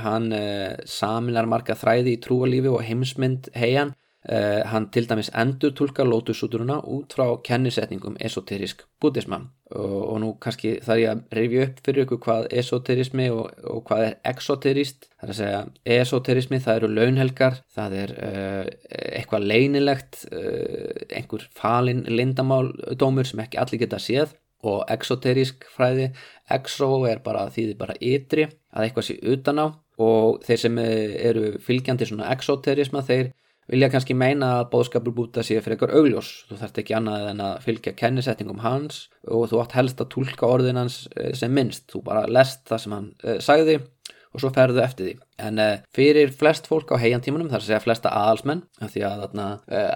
[0.03, 3.95] hann uh, saminar marga þræði í trúalífi og heimsmynd heian.
[4.19, 9.37] Uh, hann til dæmis endur tólkar lótusúturuna út frá kennisetningum esoterisk bútisma
[9.71, 13.79] og, og nú kannski þarf ég að reyfja upp fyrir ykkur hvað esoterismi og, og
[13.87, 15.63] hvað er exoterist það er að segja
[16.01, 18.61] esoterismi það eru launhelgar það er uh,
[19.13, 20.21] eitthvað leinilegt
[21.15, 24.35] einhver falin lindamáldómur sem ekki allir geta séð.
[24.59, 26.09] Og exoterisk fræði
[26.51, 29.67] exo er bara því þið bara ytri að eitthvað sé utan á
[29.99, 33.33] og þeir sem eru fylgjandi svona exoterisma þeir
[33.69, 37.43] vilja kannski meina að bóðskapur búta sér fyrir eitthvað augljós þú þarft ekki annað en
[37.45, 41.85] að fylgja kennisetningum hans og þú átt helst að tólka orðin hans eh, sem minnst
[41.91, 43.77] þú bara lest það sem hann uh, sagði
[44.29, 45.13] og svo ferðu eftir því.
[45.41, 45.61] En
[45.95, 49.45] fyrir flest fólk á heiantímanum, þar að segja flesta aðalsmenn, því að þarna,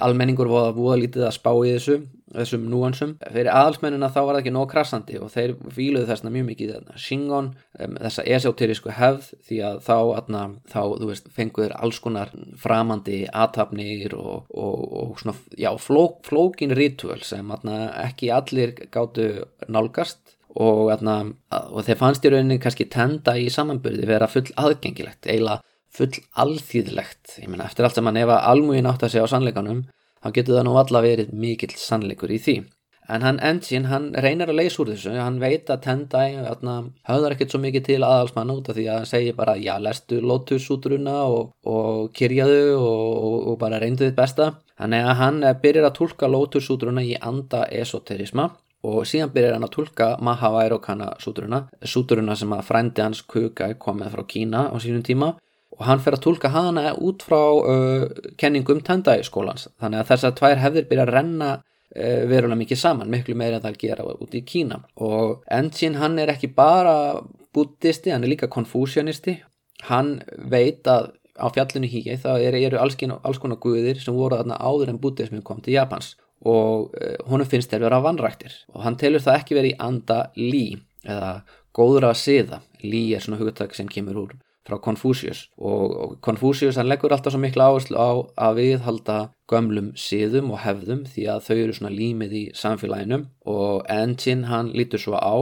[0.07, 1.99] almenningur voða, voða lítið að spá í þessu,
[2.33, 6.47] þessum núansum, fyrir aðalsmennina þá var það ekki nóg krassandi og þeir fíluðu þessna mjög
[6.49, 10.43] mikið Shingon, um, þessa esoterísku hefð, því að þá, þarna,
[10.73, 17.21] þá veist, fenguður alls konar framandi aðtapnir og, og, og svona, já, flók, flókin ritual
[17.25, 19.29] sem þarna, ekki allir gáttu
[19.67, 21.19] nálgast og, atna,
[21.69, 25.61] og þeir fannst í rauninni kannski tenda í samanbyrði vera full aðgengilegt, eiginlega
[25.93, 29.33] full alþýðlegt, ég menna eftir allt sem hann ef að almúin átt að segja á
[29.33, 29.83] sannleikanum
[30.23, 32.57] þá getur það nú alla verið mikill sannleikur í því.
[33.11, 37.51] En hann Engin, hann reynir að leysa úr þessu, hann veit að Tendai höfðar ekkert
[37.51, 41.17] svo mikið til aðalsmann út af því að hann segir bara, já, lestu Lotus útruna
[41.27, 44.53] og, og kyrjaðu og, og bara reyndu þitt besta.
[44.79, 48.53] Þannig að hann byrjar að tólka Lotus útruna í anda esoterisma
[48.87, 54.15] og síðan byrjar hann að tólka Mahavairokana súturuna, súturuna sem að frændi hans Kukai komið
[54.15, 55.35] frá Kína á sínum tíma
[55.73, 58.07] og hann fer að tólka hana út frá uh,
[58.37, 62.81] kenningum Tendai skólans þannig að þess að tvær hefðir byrja að renna uh, verulega mikið
[62.83, 64.83] saman, miklu meira en það gera út í Kína.
[65.01, 69.39] Og Ensin hann er ekki bara buddhisti, hann er líka konfúsionisti
[69.89, 70.19] hann
[70.51, 74.59] veit að á fjallinu híi það eru, eru alls, alls konar guðir sem voru þarna
[74.61, 76.13] áður en buddhismi kom til Japans.
[76.43, 78.55] Og eh, honum finnst þeir vera vanræktir.
[78.75, 80.65] Og hann telur það ekki verið í anda lí
[81.07, 81.37] eða
[81.75, 82.61] góðra siða.
[82.83, 84.33] Lí er svona hugtak sem kemur úr
[84.67, 85.47] frá Confucius.
[85.57, 88.11] Og Confucius hann leggur alltaf svo miklu áherslu á
[88.47, 89.17] að viðhalda
[89.51, 93.23] gömlum siðum og hefðum því að þau eru svona límið í samfélaginu.
[93.49, 95.35] Og Enchin hann lítur svo á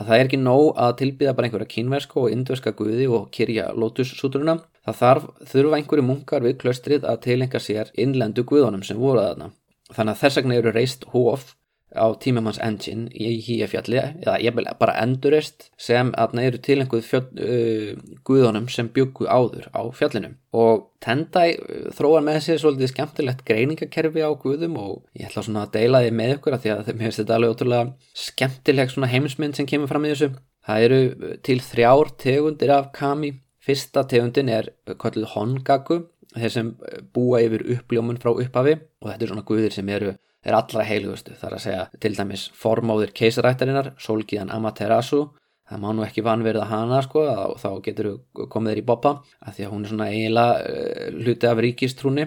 [0.00, 3.72] að það er ekki nóg að tilbyða bara einhverja kínverska og indverska guði og kyrja
[3.76, 9.24] lótussúturuna það þarf þurfa einhverju munkar við klöstrið að tilenga sér innlendu guðunum sem voru
[9.24, 9.50] þarna.
[9.90, 11.50] Þannig að þess vegna eru reist hóf
[11.90, 17.20] á tímamanns engine í híjafjalli eða ég vil bara endurist sem aðna eru til einhverju
[17.20, 20.36] uh, guðunum sem byggu áður á fjallinum.
[20.54, 25.66] Og Tendai uh, þróar með sér svolítið skemmtilegt greiningakerfi á guðum og ég ætla svona
[25.66, 29.10] að deila því með ykkur að því að mér finnst þetta alveg ótrúlega skemmtileg svona
[29.10, 30.32] heimsmynd sem kemur fram í þessu.
[30.66, 33.34] Það eru uh, til þrjár tegundir af kami.
[33.60, 34.70] Fyrsta tegundin er
[35.02, 36.04] kallið Hongaku
[36.36, 38.76] þeir sem eh, búa yfir uppljómun frá upphafi.
[39.02, 42.46] Og þetta er svona guðir sem eru er allra heilugustu, þar að segja til dæmis
[42.56, 45.26] formóðir keisarættarinnar, Solgiðan Amaterasu,
[45.68, 47.24] það má nú ekki vanverða hana sko,
[47.60, 51.20] þá getur þú komið þér í boppa, að því að hún er svona eiginlega uh,
[51.20, 52.26] hluti af ríkistrúni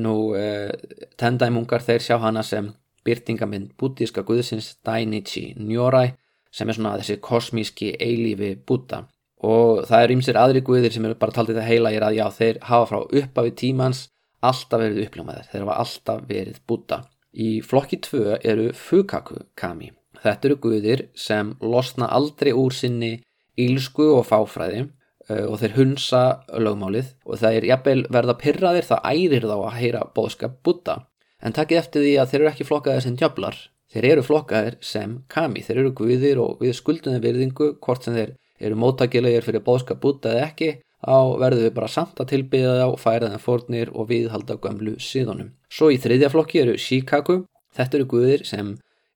[0.00, 0.72] nú uh,
[1.20, 2.72] tendæmungar þeir sjá hana sem
[3.04, 6.14] byrtingamind bútíska guðsins Dainichi Nyorai
[6.54, 9.04] sem er svona þessi kosmíski eilífi búta
[9.44, 12.24] og það eru ymsir aðri guðir sem eru bara taldið það heila er að já
[12.38, 14.06] þeir hafa frá uppafi tímans
[14.44, 17.02] alltaf verið uppljómaðir, þeir hafa alltaf verið búta.
[17.34, 19.90] Í flokki 2 eru Fukaku kami.
[20.22, 23.16] Þetta eru guðir sem losna aldrei úr sinni
[23.60, 24.86] ílsku og fáfræði
[25.28, 30.02] og þeir hunsa lögmálið og það er jafnvel verða pyrraðir það ærir þá að heyra
[30.16, 30.96] bóðskap búta.
[31.44, 33.56] En takkið eftir því að þeir eru ekki flokkaðir sem djöflar,
[33.92, 38.34] þeir eru flokkaðir sem kami, þeir eru guðir og við skuldunum virðingu hvort sem þeir
[38.64, 40.70] eru móttakilegir fyrir bóðskap búta eða ekki,
[41.04, 45.52] þá verður við bara samt að tilbyða þá færa þeim fórnir og viðhalda gömlu síðunum.
[45.68, 47.42] Svo í þriðja flokki eru Shikaku,
[47.76, 48.74] þetta eru guðir sem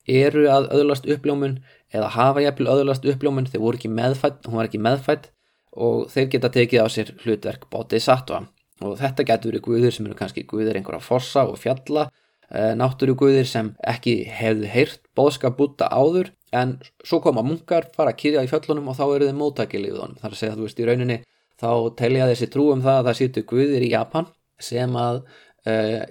[0.09, 1.59] eru að öðlast uppljómun
[1.94, 5.31] eða hafa jæfnvel öðlast uppljómun, þeir voru ekki meðfætt, hún var ekki meðfætt
[5.79, 8.46] og þeir geta tekið á sér hlutverk bótið sattva
[8.85, 12.09] og þetta getur verið guðir sem eru kannski guðir einhverja fossa og fjalla,
[12.51, 16.31] eh, náttúru guðir sem ekki hefðu heyrt bóðskap búta áður.
[16.53, 20.20] En svo koma munkar, fara að kýrja í fjöllunum og þá eru þeim móttækilið í
[20.20, 21.18] þar að segja þú veist í rauninni
[21.59, 24.29] þá telja þessi trú um það að það sýtu guðir í Japan
[24.62, 26.03] sem að uh,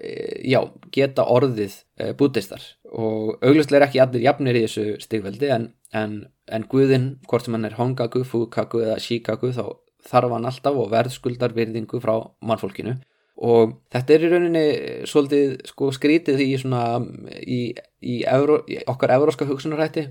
[0.43, 0.59] já,
[0.95, 6.17] geta orðið uh, bútistar og auglustlega er ekki allir jafnir í þessu stigveldi en, en,
[6.47, 9.65] en guðin, hvort sem hann er Hongaku, Fukaku eða Shikaku þá
[10.07, 12.95] þarf hann alltaf og verðskuldar virðingu frá mannfólkinu.
[13.43, 14.63] Og þetta er í rauninni
[15.09, 17.01] svolítið sko, skrítið í, svona,
[17.43, 17.59] í,
[18.01, 20.07] í, Evró, í okkar evróska hugsunarætti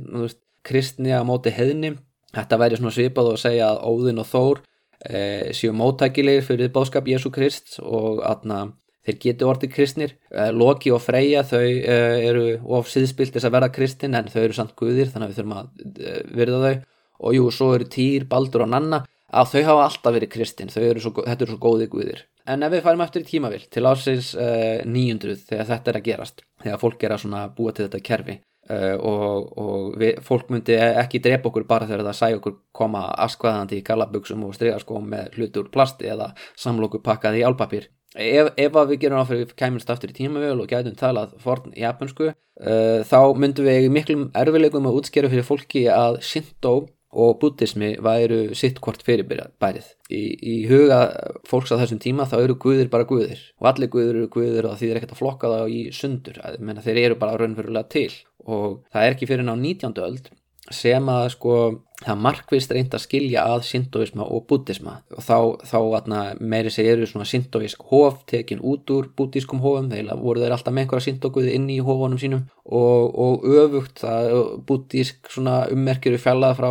[0.67, 1.97] kristni að móti heðni
[2.37, 4.63] þetta væri svipað og segja að Óðinn og Þór
[5.09, 8.67] e, séu móttækilegir fyrir bóðskap Jésu Krist og aðna
[9.07, 10.15] þeir geti orðið kristnir.
[10.31, 12.47] E, Loki og Freyja þau e, eru
[12.79, 15.59] of síðspilt þess að verða kristin en þau eru samt guðir þannig að við þurfum
[15.59, 16.87] að verða þau.
[17.27, 19.05] Og jú, svo eru Týr, Baldur og Nanna.
[19.37, 22.27] Að þau hafa alltaf verið kristin eru svo, þetta eru svo góði guðir.
[22.47, 26.05] En ef við færum eftir í tímavill til ásins uh, 900 þegar þetta er að
[26.07, 28.37] gerast þegar fólk er að búa til þetta kerfi
[28.71, 33.05] uh, og, og við, fólk myndi ekki drepa okkur bara þegar það sæ okkur koma
[33.27, 38.81] askvaðandi í galaböksum og striðarskóm með hlutur plasti eða samloku pakkaði í álpapir ef, ef
[38.91, 43.69] við gerum áfyrir kæmumst aftur í tímavill og gætum talað forn japansku uh, þá myndum
[43.69, 46.77] við miklum erfileikum að útskjera fyrir fólki að Shinto
[47.17, 49.87] og buddhismi væru sitt hvort fyrirbærið.
[50.13, 51.01] Í, í huga
[51.49, 54.77] fólks á þessum tíma þá eru guðir bara guðir og allir guðir eru guðir og
[54.77, 58.11] því þeir ekkert að flokka það í sundur, menna þeir eru bara raunverulega til
[58.47, 59.95] og það er ekki fyrir ná 19.
[60.07, 60.31] öld
[60.75, 61.57] sem að sko
[62.03, 66.91] það markvist reynd að skilja að sintoisma og buddhisma og þá, þá atna, meiri seg
[66.91, 69.89] eru svona sintoisk hof tekin út úr buddhiskum hofum.
[69.93, 72.45] Þegar voru þeir alltaf með einhverja sintoguði inn í hofunum sínum.
[72.67, 74.35] Og, og öfugt það
[74.69, 76.71] buddhisk svona ummerkjur fjallað frá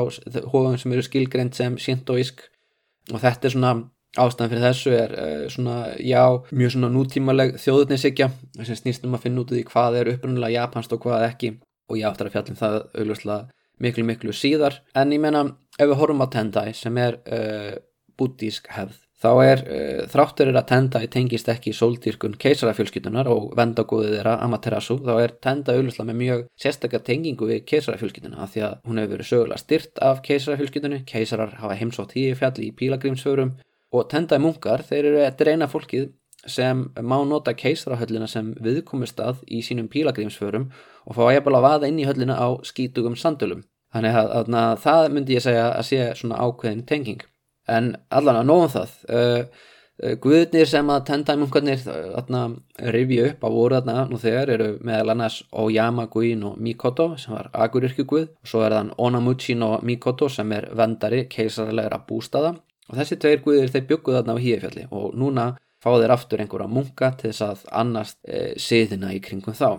[0.51, 2.45] hofum sem eru skilgreynd sem sintoisk
[3.13, 3.75] og þetta er svona
[4.15, 6.23] ástæðan fyrir þessu er uh, svona já,
[6.55, 8.29] mjög svona nútímaleg þjóðutninsykja
[8.61, 11.51] sem snýstum að finna út í hvað er upprunalega japanst og hvað ekki
[11.89, 13.41] og ég áttar að fjallum það augljóslega
[13.83, 14.79] miklu miklu síðar.
[14.95, 17.73] En ég menna ef við horfum á Tendai sem er uh,
[18.15, 24.17] bútísk hefð þá er uh, þráttur er að Tendai tengist ekki sóldýrkun keisarafjölskytunar og vendagóðið
[24.17, 28.75] þeirra Amaterasu þá er Tendai auðvitað með mjög sérstakar tengingu við keisarafjölskytuna af því að
[28.87, 33.55] hún hefur verið sögulega styrt af keisarafjölskytunni keisarar hafa heimsótt hífjall í pílagrímsförum
[33.95, 36.11] og Tendai munkar þeir eru að dreina fólkið
[36.45, 40.69] sem má nota keisarahöllina sem viðkomist að í sínum pílagrímsförum
[41.05, 43.63] og fá að jæfnvel að vaða inn í höllina á skítugum sandölum.
[43.95, 47.23] Þannig að, að, að það myndi ég segja að sé svona ákveðin tenging.
[47.71, 49.63] En allan að nóðum það, uh,
[50.03, 51.85] uh, guðnir sem að tendæmungarnir
[52.93, 57.33] rifja upp á voru þarna nú þegar eru meðal annars Oyama Guin og Mikoto sem
[57.33, 62.53] var agurirkjuguð og svo er þann Onamuchin og Mikoto sem er vendari keisarlegra bústaða
[62.89, 65.47] og þessi tveir guðir þeir bygguð þarna á híðfjalli og núna
[65.85, 69.69] fá þeir aftur einhverja munka til þess að annast e, siðina í kringum þá.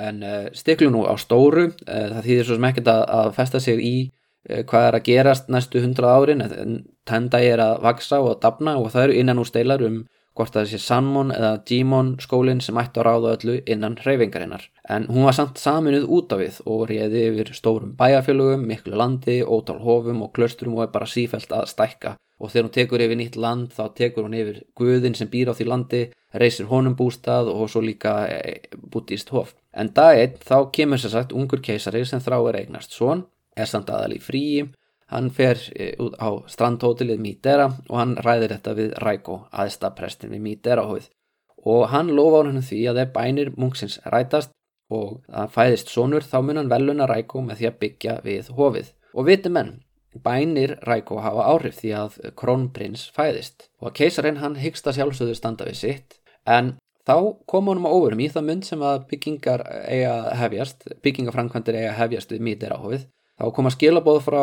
[0.00, 3.60] En e, stiklu nú á stóru, e, það þýðir svo sem ekkert að, að festa
[3.62, 3.94] sig í
[4.40, 8.78] hvað er að gerast næstu hundrað árin, en tenda er að vaksa og að dapna
[8.80, 9.98] og það eru innan úr steilar um
[10.40, 14.64] hvort það sé Sanmon eða Jimon skólinn sem ætti að ráða öllu innan hreyfingarinnar.
[14.88, 19.40] En hún var samt saminuð út af við og réði yfir stórum bæjarfélögum, miklu landi,
[19.44, 22.14] ótal hofum og klöstrum og er bara sífælt að stækka.
[22.40, 25.54] Og þegar hún tekur yfir nýtt land þá tekur hún yfir guðin sem býr á
[25.54, 29.52] því landi, reysir honum bústað og svo líka e, bútist hof.
[29.76, 33.26] En dag einn þá kemur sér sagt ungur keisari sem þrá er eignast svon,
[33.56, 34.68] er samt aðal í fríi
[35.10, 40.44] Hann fer eh, út á strandhótelið Midera og hann ræðir þetta við Ræko, aðstaprestin við
[40.44, 41.08] Midera hóið
[41.66, 44.54] og hann lofa hann því að ef bænir munksins rætast
[44.90, 48.92] og það fæðist sonur þá mun hann veluna Ræko með því að byggja við hófið.
[49.14, 49.74] Og viti menn,
[50.24, 55.68] bænir Ræko hafa áhrif því að krónprins fæðist og að keisarinn hann hyggsta sjálfsögður standa
[55.68, 56.74] við sitt en
[57.06, 61.96] þá kom honum á óverum í það mynd sem að byggingar eiga hefjast, byggingafrankvæmdir eiga
[61.98, 63.06] hefjast við Midera hófið
[63.40, 64.40] Þá koma skilabóð frá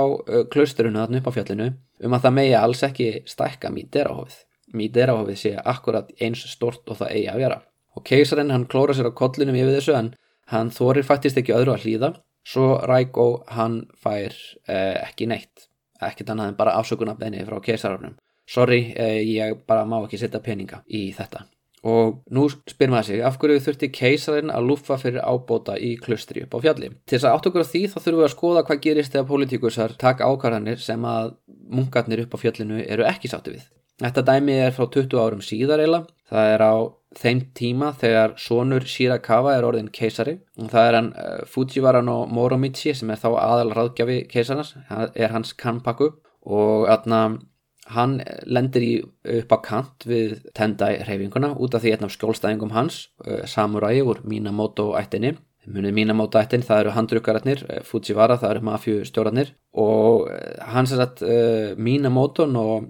[0.50, 1.66] klausturinu þarna upp á fjallinu
[2.08, 4.38] um að það megi alls ekki stækka Míderahofið.
[4.74, 7.60] Míderahofið sé akkurat eins stort og það eigi að vera.
[7.94, 10.10] Og keisarinn hann klóra sér á kollinum yfir þessu en
[10.50, 12.10] hann þorir faktist ekki öðru að hlýða.
[12.48, 14.32] Svo Rækó hann fær
[14.70, 15.68] eh, ekki neitt.
[16.00, 18.16] Ekkert annað en bara afsökunarbeginni frá keisararnum.
[18.48, 21.44] Sorry, eh, ég bara má ekki setja peninga í þetta.
[21.88, 26.44] Og nú spyr maður sig, af hverju þurfti keisarinn að lúfa fyrir ábóta í klustri
[26.44, 26.90] upp á fjalli?
[27.06, 29.28] Til þess að átt okkur á því þá þurfum við að skoða hvað gerist þegar
[29.30, 33.68] pólitíkusar taka ákvarðanir sem að munkarnir upp á fjallinu eru ekki sátti við.
[34.02, 36.04] Þetta dæmi er frá 20 árum síðar eila.
[36.28, 36.74] Það er á
[37.18, 40.38] þeim tíma þegar sonur Shirakawa er orðin keisari.
[40.60, 45.36] Og það er hann uh, Fujiwara no Moromichi sem er þá aðal ráðgjafi keisarnas, er
[45.36, 46.12] hans kanpaku.
[46.48, 47.40] Og aðna
[47.96, 48.94] hann lendir í
[49.40, 54.02] upp á kant við Tendai reyfinguna út af því einn af skjólstæðingum hans, uh, Samurai
[54.04, 55.38] úr Minamoto ættinni.
[55.68, 60.30] Munið Minamoto ættin, það eru handrukkararnir, uh, Fujiwara, það eru mafjustjórarnir og
[60.74, 61.26] hans er að
[61.80, 62.88] Minamoto og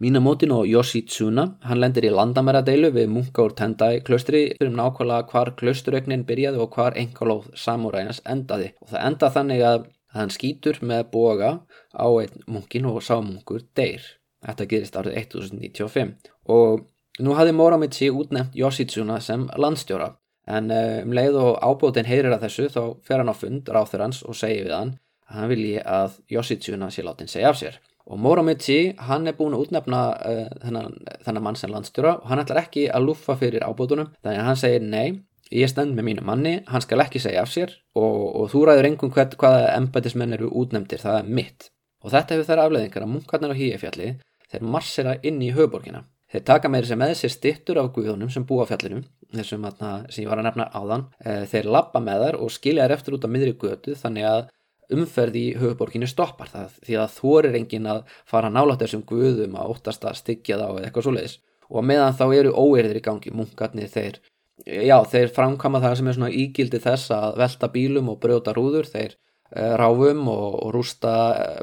[0.00, 5.52] Minamotin og Yoshitsuna, hann lendir í landamæradeilu við munka úr Tendai klaustri um nákvæmlega hvar
[5.58, 9.84] klausturögnin byrjaði og hvar engalóð Samurænas endaði og það enda þannig að
[10.16, 11.52] hann skýtur með boga
[11.92, 14.02] á einn munkin og sá munkur deyr.
[14.42, 16.16] Þetta gerist árið 1095
[16.50, 16.88] og
[17.22, 20.10] nú hafði Moramichi útnefnt Yoshitsuna sem landstjóra
[20.50, 24.02] en eh, um leið og ábótin heyrir að þessu þá fer hann á fund ráþur
[24.02, 24.94] hans og segir við hann
[25.28, 27.78] að hann vilji að Yoshitsuna sé látin segja af sér.
[28.10, 32.42] Og Moramichi hann er búin að útnefna uh, þennan, þennan mann sem landstjóra og hann
[32.42, 35.20] ætlar ekki að lúfa fyrir ábótunum þannig að hann segir nei,
[35.52, 38.88] ég stend með mínu manni, hann skal ekki segja af sér og, og þú ræður
[38.88, 41.68] einhvern hvern hvaða embætismenn eru útnefndir, það er mitt.
[42.02, 44.08] Og þetta hefur þær afleðingar að munkarnar á hýjafjalli
[44.52, 46.02] þeir marsera inn í höfuborgina.
[46.32, 49.02] Þeir taka með þessi með sér stittur af guðunum sem búa fjallinu,
[49.36, 51.04] þessum sem ég var að nefna áðan.
[51.20, 54.46] Eh, þeir lappa með þar og skilja þær eftir út á miðri götu þannig að
[54.96, 59.72] umferð í höfuborginu stoppar það því að þorir engin að fara nálátt þessum guðum að
[59.74, 61.38] óttast að styggja þá eða eitthvað svo leiðis.
[61.72, 64.20] Og meðan þá eru óerðir í gangi, munkarnir þeir,
[64.66, 68.88] já þeir framkama það sem er svona ígildi þess að velta bílum og brjóta rúður,
[68.92, 71.14] þeir uh, ráfum og, og rústa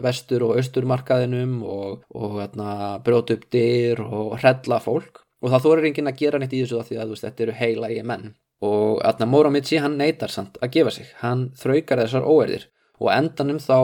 [0.01, 5.24] vestur og austurmarkaðinum og, og hérna, brjóta upp dyr og hrella fólk.
[5.39, 8.01] Og það þorir enginn að gera neitt í þessu því að veist, þetta eru heilagi
[8.04, 8.32] menn.
[8.66, 11.14] Og hérna, Moromichi hann neytar samt að gefa sig.
[11.22, 12.66] Hann þraukar þessar óerðir
[13.00, 13.78] og endanum þá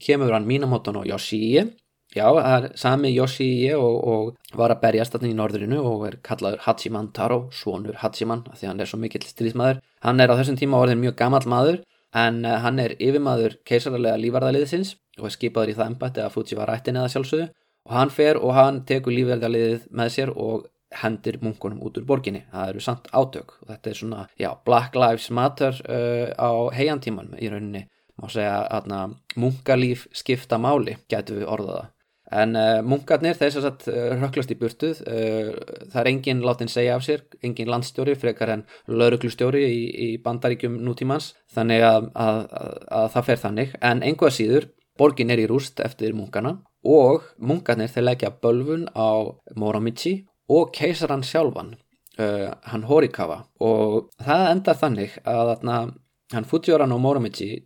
[0.00, 1.64] kemur hann Minamoto no Yoshii
[2.14, 6.16] Já, það er sami Yoshii og, og var að berjast þarna í norðurinu og er
[6.22, 9.80] kallaður Hachiman Taro, svonur Hachiman, því hann er svo mikill stríðsmaður.
[10.04, 11.80] Hann er á þessum tíma orðin mjög gammal maður,
[12.14, 16.76] en uh, hann er yfirmaður keisarlega lífarðaliðsins og er skipaður í það embætti að Fujiwara
[16.78, 17.48] ættin eða sjálfsögðu
[17.84, 22.44] og hann fer og hann tekur lífarðaliðið með sér og hendir munkunum út úr borginni.
[22.52, 27.34] Það eru samt átök og þetta er svona, já, Black Lives Matter uh, á heiantíman
[27.42, 27.88] í rauninni.
[28.20, 31.88] Má segja að munkalíf skipta máli, getur við orðaða.
[32.32, 35.50] En uh, munkarnir þess að uh, röklast í burtuð, uh,
[35.92, 40.78] það er engin látin segja af sér, engin landstjóri frekar en lauruglustjóri í, í bandaríkjum
[40.86, 43.76] nútímans, þannig að, að, að, að það fer þannig.
[43.90, 49.30] En einhvað síður, borgin er í rúst eftir munkarna og munkarnir þeir leggja bölfun á
[49.58, 51.74] Moramichi og keisaran sjálfan,
[52.14, 55.48] hann Horikawa og það endar þannig að
[56.34, 57.64] hann Fujiwara no Moramichi,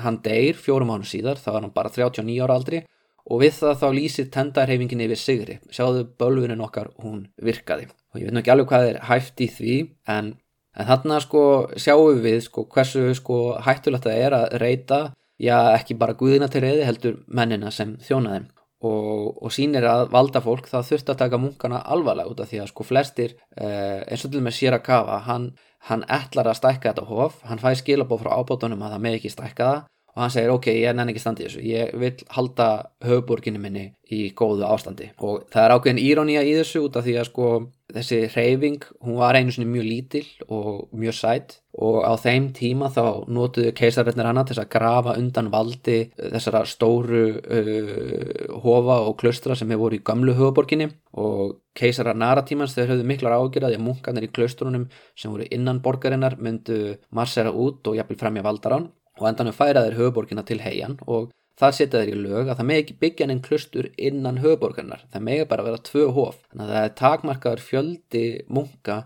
[0.00, 2.82] hann deyr fjórum ánum síðar, það var hann bara 39 ára aldri
[3.30, 5.56] og við það þá lýsir tendarhefinginni yfir sigri.
[5.70, 7.90] Sjáðu bölvunin okkar hún virkaði.
[8.10, 9.74] Og ég veit nú ekki alveg hvað er hæft í því
[10.10, 10.32] en,
[10.74, 11.42] en þarna sko
[11.78, 15.00] sjáum við sko hversu sko hættulegt það er að reyta
[15.40, 18.48] já ekki bara guðina til reyði heldur mennina sem þjónaðum
[18.86, 22.62] og, og sínir að valda fólk það þurft að taka munkana alvarlega út af því
[22.62, 25.50] að sko flestir eh, eins og til með Shirakawa hann,
[25.88, 27.40] hann ætlar að stækka þetta hof.
[27.48, 29.82] Hann fæ skilabóð frá ábótunum að það með ekki stækka það.
[30.10, 31.60] Og hann segir ok, ég nenni ekki standið þessu.
[31.70, 32.68] Ég vil halda
[33.06, 35.12] höfuborginu minni í góðu ástandi.
[35.22, 37.50] Og það er ákveðin írónía í þessu út af því að sko
[37.94, 42.90] þessi reyfing, hún var einu svona mjög lítil og mjög sætt og á þeim tíma
[42.90, 49.56] þá nótuðu keisarverðnir hana til að grafa undan valdi þessara stóru uh, hofa og klustra
[49.56, 50.90] sem hefur voru í gamlu höfuborginni
[51.22, 56.38] og keisarar naratímans þeir höfðu miklar ágjörði að munkanir í klaustrunum sem voru innan borgarinnar
[56.42, 58.90] myndu marsera út og jafnvel fremja valdarán.
[59.20, 61.30] Og endanum færa þeir höfuborgina til heian og
[61.60, 65.26] það setja þeir í lög að það megi ekki byggja einn klustur innan höfuborgarnar, það
[65.28, 68.98] megi bara vera tvö hof, þannig að það er takmarkaður fjöldi munka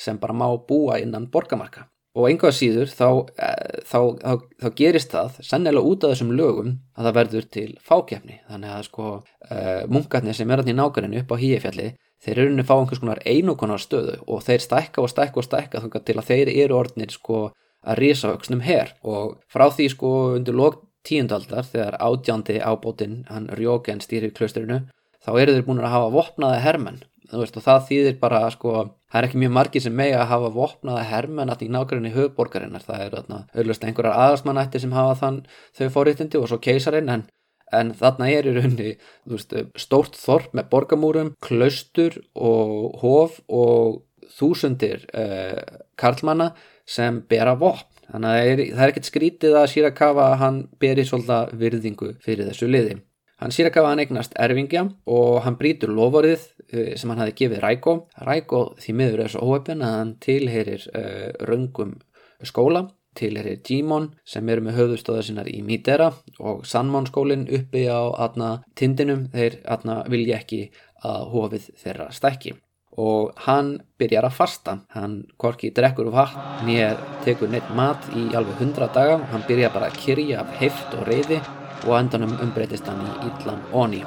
[0.00, 1.86] sem bara má búa innan borgarmarka.
[2.18, 3.08] Og einhvað síður þá,
[3.38, 7.68] eh, þá, þá, þá gerist það sennilega út af þessum lögum að það verður til
[7.86, 11.86] fákjefni þannig að sko uh, munkarnir sem er alltaf í nákvæminu upp á híefjalli
[12.24, 15.46] þeir eru unni fá einhvers konar einu konar stöðu og þeir stækka og stækka og
[15.46, 17.44] stækka til að þeir eru orðnir sko
[17.80, 18.94] að risa auksnum her.
[19.06, 24.82] Og frá því sko undir lók tíundaldar þegar átjándi ábótinn hann Rjóken stýrir klausturinu
[25.24, 27.02] þá eru þeir búin að hafa vopnaða hermenn.
[27.30, 28.72] Veist, og það þýðir bara sko
[29.10, 32.82] það er ekki mjög margir sem megi að hafa vopnaða hermenn alltaf í nákvæmni höfborgarinnar
[32.82, 33.20] það eru
[33.54, 35.38] auðvist einhverjar aðarsmannættir sem hafa þann
[35.78, 37.24] þau fóriðtindi og svo keisarinn en,
[37.70, 38.90] en þarna er í raunni
[39.30, 44.02] veist, stórt þorp með borgamúrum klaustur og hof og
[44.34, 45.62] þúsundir eh,
[45.98, 46.52] karlmanna
[46.86, 51.54] sem bera vopn þannig að það er, er ekkert skrítið að Shirakawa hann beri svolítið
[51.60, 53.00] virðingu fyrir þessu liði.
[53.40, 57.96] Hann Shirakawa hann eignast erfingja og hann brítur lovorið eh, sem hann hafi gefið Raiko.
[58.28, 61.96] Raiko því miður er svo óöfn að hann tilherir uh, röngum
[62.44, 62.84] skóla,
[63.16, 68.58] tilherir Jimon sem eru með höfðustóða sinnar í Midera og Sanmon skólinn uppi á atna,
[68.76, 70.66] tindinum þeir atna, vilja ekki
[71.00, 72.58] að hofið þeirra stækki
[73.00, 74.76] og hann byrjar að fasta.
[74.96, 79.20] Hann korki drekkur vatn nýjar tekur neitt mat í alveg 100 daga.
[79.32, 81.40] Hann byrjar bara að kyrja af heift og reyði
[81.86, 84.02] og endanum umbreytist hann í illan onni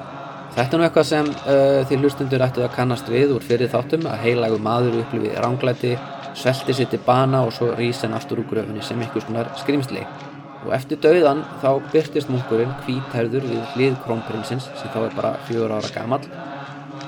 [0.53, 4.03] Þetta er nú eitthvað sem uh, því hlustundur ættu að kannast við úr fyrir þáttum
[4.05, 5.95] að heilagu maður upplifið ránglæti
[6.37, 10.05] svelti sitt í bana og svo rýs hann aftur úr gröfinni sem ykkur skonar skrimsli
[10.63, 15.73] og eftir dauðan þá byrtist munkurinn hvítærður við hlið krónprinsins sem þá er bara fjögur
[15.73, 16.21] ára gammal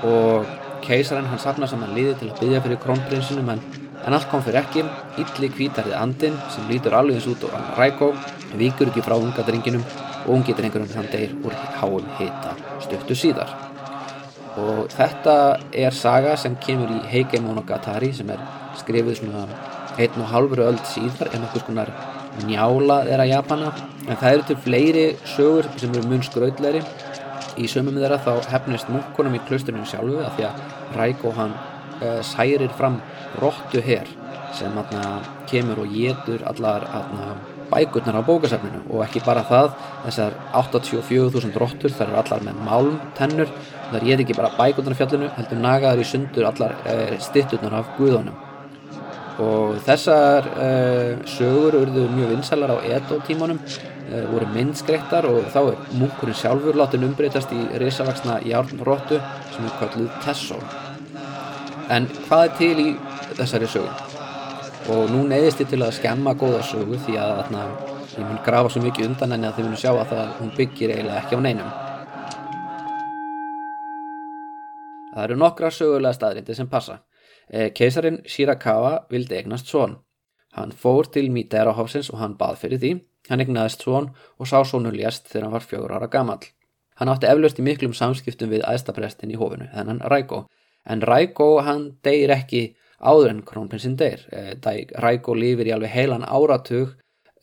[0.09, 0.49] og
[0.85, 3.61] keisarinn hann sapna saman liði til að byggja fyrir krónprinsinum en,
[4.05, 4.85] en allt kom fyrir ekki.
[5.21, 8.11] Ylli kvítarið andin sem lítur alveg eins út hann rækó
[8.59, 9.85] vikur ekki frá unga drenginum
[10.25, 13.51] og ungi drengurinn hann deyr úr háum hita stöttu síðar.
[14.55, 15.37] Og þetta
[15.75, 18.43] er saga sem kemur í Heike Monogatari sem er
[18.79, 19.47] skrifið svona
[19.99, 21.91] einn og halvuru öll síðar en okkur skonar
[22.45, 23.73] njála að Japana.
[24.05, 25.05] En það eru til fleiri
[25.35, 26.83] sögur sem eru mun skraudleiri
[27.61, 30.61] í sömum þeirra þá hefnist munkunum í klusturinu sjálfu að því að
[30.99, 32.99] Ræko hann uh, særir fram
[33.41, 34.09] róttu her
[34.55, 37.33] sem atna, kemur og getur allar atna,
[37.71, 38.85] bækurnar á bókasafninu.
[38.93, 39.73] Og ekki bara það
[40.05, 43.51] þessar 84.000 róttur þar er allar með málmtennur
[43.91, 47.91] þar get ekki bara bækurnar á fjallinu heldur nagaður í sundur allar uh, stitturnar af
[47.99, 48.37] guðunum.
[49.43, 53.94] Og þessar uh, sögur urðu mjög vinsælar á edo tímanum uh,
[54.31, 59.17] voru myndskreittar og þá er munkurinn sjálfur látin umbreytast í risavaksna járnróttu
[59.53, 60.59] sem er kallið Tessó.
[61.93, 62.87] En hvað er til í
[63.37, 67.63] þessari sögum og nú neyðist ég til að skemma góða sögu því að þarna,
[68.13, 70.93] ég mun grafa svo mikið undan henni að þið munum sjá að það, hún byggir
[70.93, 71.73] eiginlega ekki á neinum.
[75.15, 76.99] Það eru nokkra sögulega staðrindi sem passa.
[77.49, 79.97] Eh, Keisarin Shirakawa vildi eignast svon
[80.55, 82.91] Hann fór til Míterahofsins og hann bað fyrir því
[83.29, 86.43] Hann egnaðist svon og sá svonu ljast þegar hann var fjögur ára gamall.
[86.99, 90.45] Hann átti eflaust í miklum samskiptum við æðstaprestin í hofinu, þennan Ræko
[90.85, 92.67] en Ræko hann deyir ekki
[92.99, 94.21] áður en krónprinsinn deyr.
[94.31, 94.53] Eh,
[95.01, 96.93] Ræko lifir í alveg heilan áratug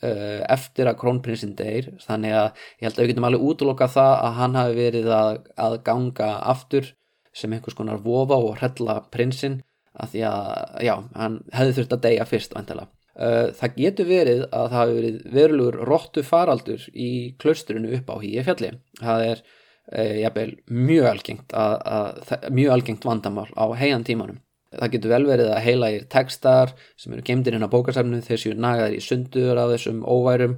[0.03, 1.91] eh, eftir að krónprinsinn deyr.
[2.07, 5.43] Þannig að ég held að við getum alveg útloka það að hann hafi verið að,
[5.67, 6.95] að ganga aftur
[7.33, 9.61] sem einhvers konar vofa og hrella prinsinn
[9.93, 10.51] að því að,
[10.87, 12.89] já, hann hefði þurft að deyja fyrst vantala.
[13.13, 17.11] Eh, það getur verið að það hafi verið verulegur róttu faraldur í
[17.43, 18.73] klaustrinu upp á hýja fjalli.
[19.01, 19.45] Það er
[19.93, 24.39] jafnvel mjög algengt, að, að, mjög algengt vandamál á heian tímanum.
[24.73, 28.97] Það getur vel verið að heilagir tekstar sem eru gemdir inn á bókasafnu þessu nagaðir
[28.97, 30.55] í sundur af þessum óværum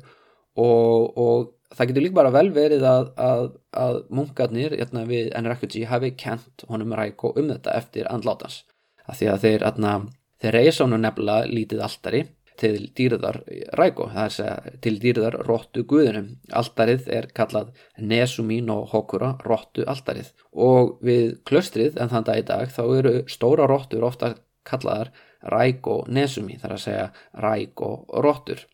[0.60, 5.88] og, og það getur líka bara vel verið að, að, að munkarnir hérna, við NRFG
[5.90, 8.62] hafi kent honum ræk og um þetta eftir andlátans.
[9.08, 9.96] Af því að þeir, hérna,
[10.44, 12.22] þeir reysa honum nefnilega lítið alltari
[12.60, 13.40] til dýrðar
[13.78, 16.28] ræko, það er segja til dýrðar róttu guðunum.
[16.54, 22.46] Altarið er kallað Nesumín og Hokura róttu altarið og við klöstrið en þann dag í
[22.50, 24.34] dag þá eru stóra róttur ofta
[24.64, 25.10] kallaðar
[25.44, 27.10] ræko Nesumi, það er að segja
[27.44, 27.90] ræko
[28.24, 28.64] róttur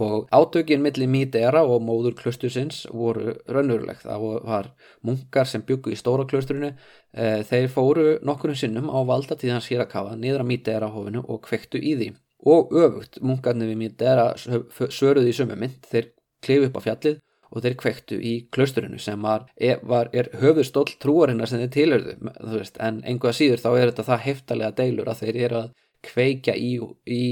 [0.00, 4.04] og átökinn millir Mídera og móður klöstusins voru raunurulegt.
[4.06, 4.70] Það var
[5.02, 6.72] munkar sem byggu í stóra klöstrunu,
[7.12, 11.82] eh, þeir fóru nokkurum sinnum á valda tíðan Sirakawa niður að Mídera hofinu og kvektu
[11.82, 12.12] í því
[12.46, 15.82] og öfugt munkarnir við mér dera söruði í sömu mynd.
[15.90, 16.12] Þeir
[16.44, 17.18] klifu upp á fjallið
[17.50, 22.14] og þeir kvektu í klausturinu sem var, er, var, er höfustóll trúarinnar sem þeir tilhörðu
[22.54, 25.72] veist, en einhvað síður þá er þetta það heftalega deilur að þeir eru að
[26.06, 26.70] kveikja í,
[27.10, 27.24] í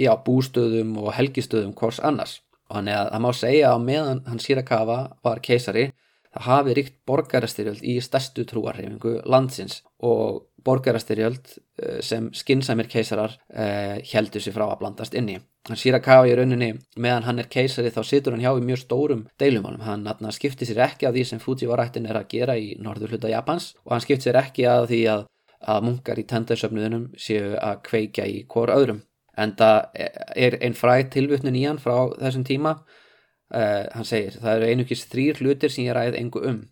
[0.00, 2.40] já, bústöðum og helgistöðum hvors annars.
[2.70, 5.90] Og hann er að það má segja að meðan hann Sirakawa var keisari
[6.36, 9.82] það hafi ríkt borgarastyrjöld í stærstu trúarhefingu landsins.
[10.02, 11.52] Og borgarastyrjöld
[11.82, 15.38] eh, sem skinsamir keisarar eh, heldur sér frá að blandast inni.
[15.66, 19.24] Hann kafa í rauninni meðan hann er keisari þá situr hann hjá í mjög stórum
[19.40, 19.82] deilumálum.
[19.86, 23.32] Hann atna, skiptir sér ekki að því sem Fujivarættin er að gera í norður hluta
[23.32, 25.24] Japans og hann skiptir sér ekki að því að,
[25.74, 29.02] að munkar í tendarsöfnuðunum séu að kveikja í hvort öðrum.
[29.36, 29.98] En það
[30.36, 32.78] er einn fræð tilvutnun í hann frá þessum tíma
[33.54, 36.64] Uh, hann segir, það eru einugis þrýr hlutir sem ég ræði engu um.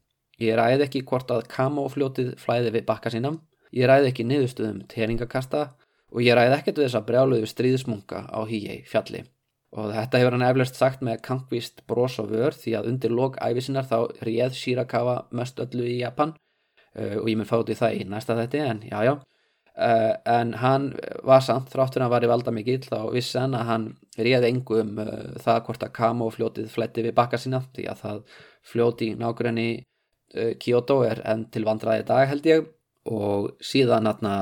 [0.42, 3.36] Ég ræði ekki hvort að kamofljótið flæði við bakka sínam,
[3.74, 5.64] ég ræði ekki niðurstöðum teringakasta
[6.14, 9.24] og ég ræði ekkert við þessa brjáluðu stríðsmunga á hýjei fjalli.
[9.74, 13.38] Og þetta hefur hann eflaust sagt með kankvist bros og vör því að undir lok
[13.42, 16.36] æfisinnar þá réð Shirakawa mest öllu í Japan
[16.94, 19.14] uh, og ég mun fáti það í næsta þetti en já já.
[19.74, 20.92] Uh, en hann
[21.26, 24.78] var samt þráttur hann var í valda mikill þá vissi hann að hann réði engu
[24.84, 25.10] um uh,
[25.42, 28.22] það hvort að Kamo fljótið fletti við bakka sína því að það
[28.70, 29.68] fljóti í nákvæmni
[30.62, 32.70] Kyoto er enn til vandraði dag held ég
[33.10, 34.36] og síðan aðna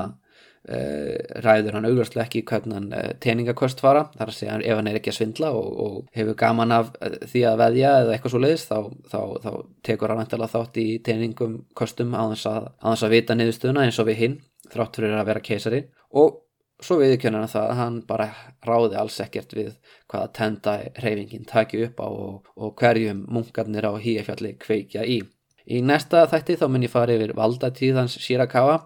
[1.43, 5.11] ræður hann augljóslega ekki hvernig hann teningakost fara þar að segja ef hann er ekki
[5.11, 8.77] að svindla og, og hefur gaman af því að veðja eða eitthvað svo leiðis þá,
[9.11, 9.51] þá, þá
[9.83, 14.21] tekur hann þátt í teningum kostum á þess að, að vita niðurstöðuna eins og við
[14.21, 14.39] hinn
[14.71, 15.83] þrátt fyrir að vera keisari
[16.15, 16.39] og
[16.83, 18.27] svo viðkjörnana það að hann bara
[18.65, 19.71] ráði alls ekkert við
[20.11, 25.21] hvaða tenda reyfingin taki upp á og, og hverjum munkarnir á híafjalli kveikja í.
[25.67, 28.81] Í næsta þætti þá mun ég fara yfir valdatíðans Shirakawa,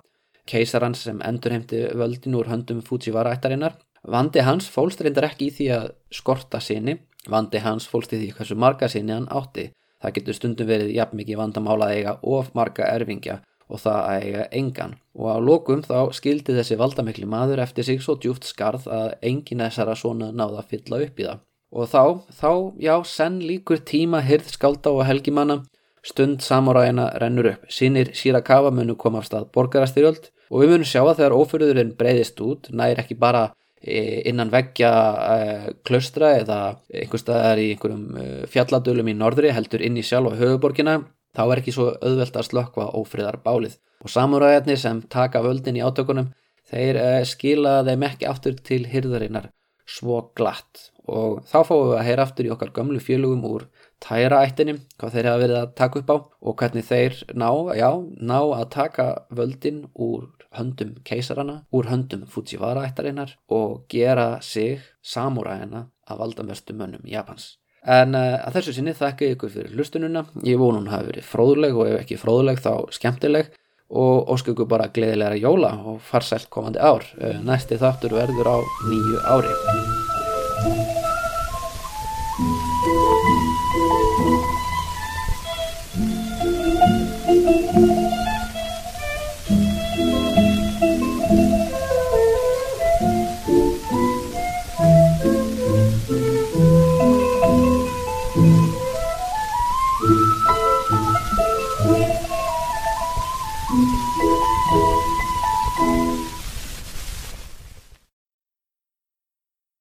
[0.47, 3.80] keisarans sem endurheimti völdin úr höndum Fujiwara ættarinnar.
[4.07, 8.30] Vandi hans fólst reyndar ekki í því að skorta sinni, vandi hans fólst í því
[8.38, 9.71] hversu marga sinni hann átti.
[9.97, 14.45] Það getur stundum verið jafn mikið vandamála eiga of marga erfingja og það að eiga
[14.59, 19.09] engan og á lókum þá skildi þessi valdamikli maður eftir sig svo djúft skarð að
[19.30, 23.82] engin þessara svona náða að fylla upp í það og þá, þá, já, senn líkur
[23.84, 25.59] tíma hyrð skálda og helgimanna
[26.08, 31.01] stund samuræina rennur upp sínir Shirakawa munu koma af stað borgarastyrjöld og við munum sjá
[31.03, 33.43] að þegar ófyrðurinn breyðist út nær ekki bara
[33.82, 36.60] e, innan veggja uh, klaustra eða
[36.93, 41.01] einhver staðar í einhverjum uh, fjalladölum í norðri heldur inn í sjálf og höfuborgina
[41.38, 43.78] þá er ekki svo auðvelt að slökkva ófriðar bálið.
[44.01, 46.32] Og samuræðarnir sem taka völdin í átökunum,
[46.70, 46.97] þeir
[47.30, 49.51] skila þeim ekki aftur til hyrðarinnar
[49.88, 50.89] svo glatt.
[51.08, 53.68] Og þá fáum við að heyra aftur í okkar gamlu fjölugum úr
[54.04, 57.89] tæra ættinum, hvað þeir hafa verið að taka upp á og hvernig þeir ná, já,
[58.22, 65.88] ná að taka völdin úr höndum keisarana, úr höndum Fujiwara ættarinnar og gera sig samúræðina
[66.08, 67.56] að valdamestu mönnum Japans.
[67.88, 70.26] En uh, að þessu sinni þakka ykkur fyrir hlustununa.
[70.43, 73.54] Ég vonu hún hafi verið fróðuleg og ef ekki fróðuleg þá skemmtileg
[73.88, 77.08] og ósku ykkur bara gleðilega jóla og farsælt komandi ár.
[77.22, 78.58] Uh, næsti þáttur verður á
[78.89, 80.97] nýju ári.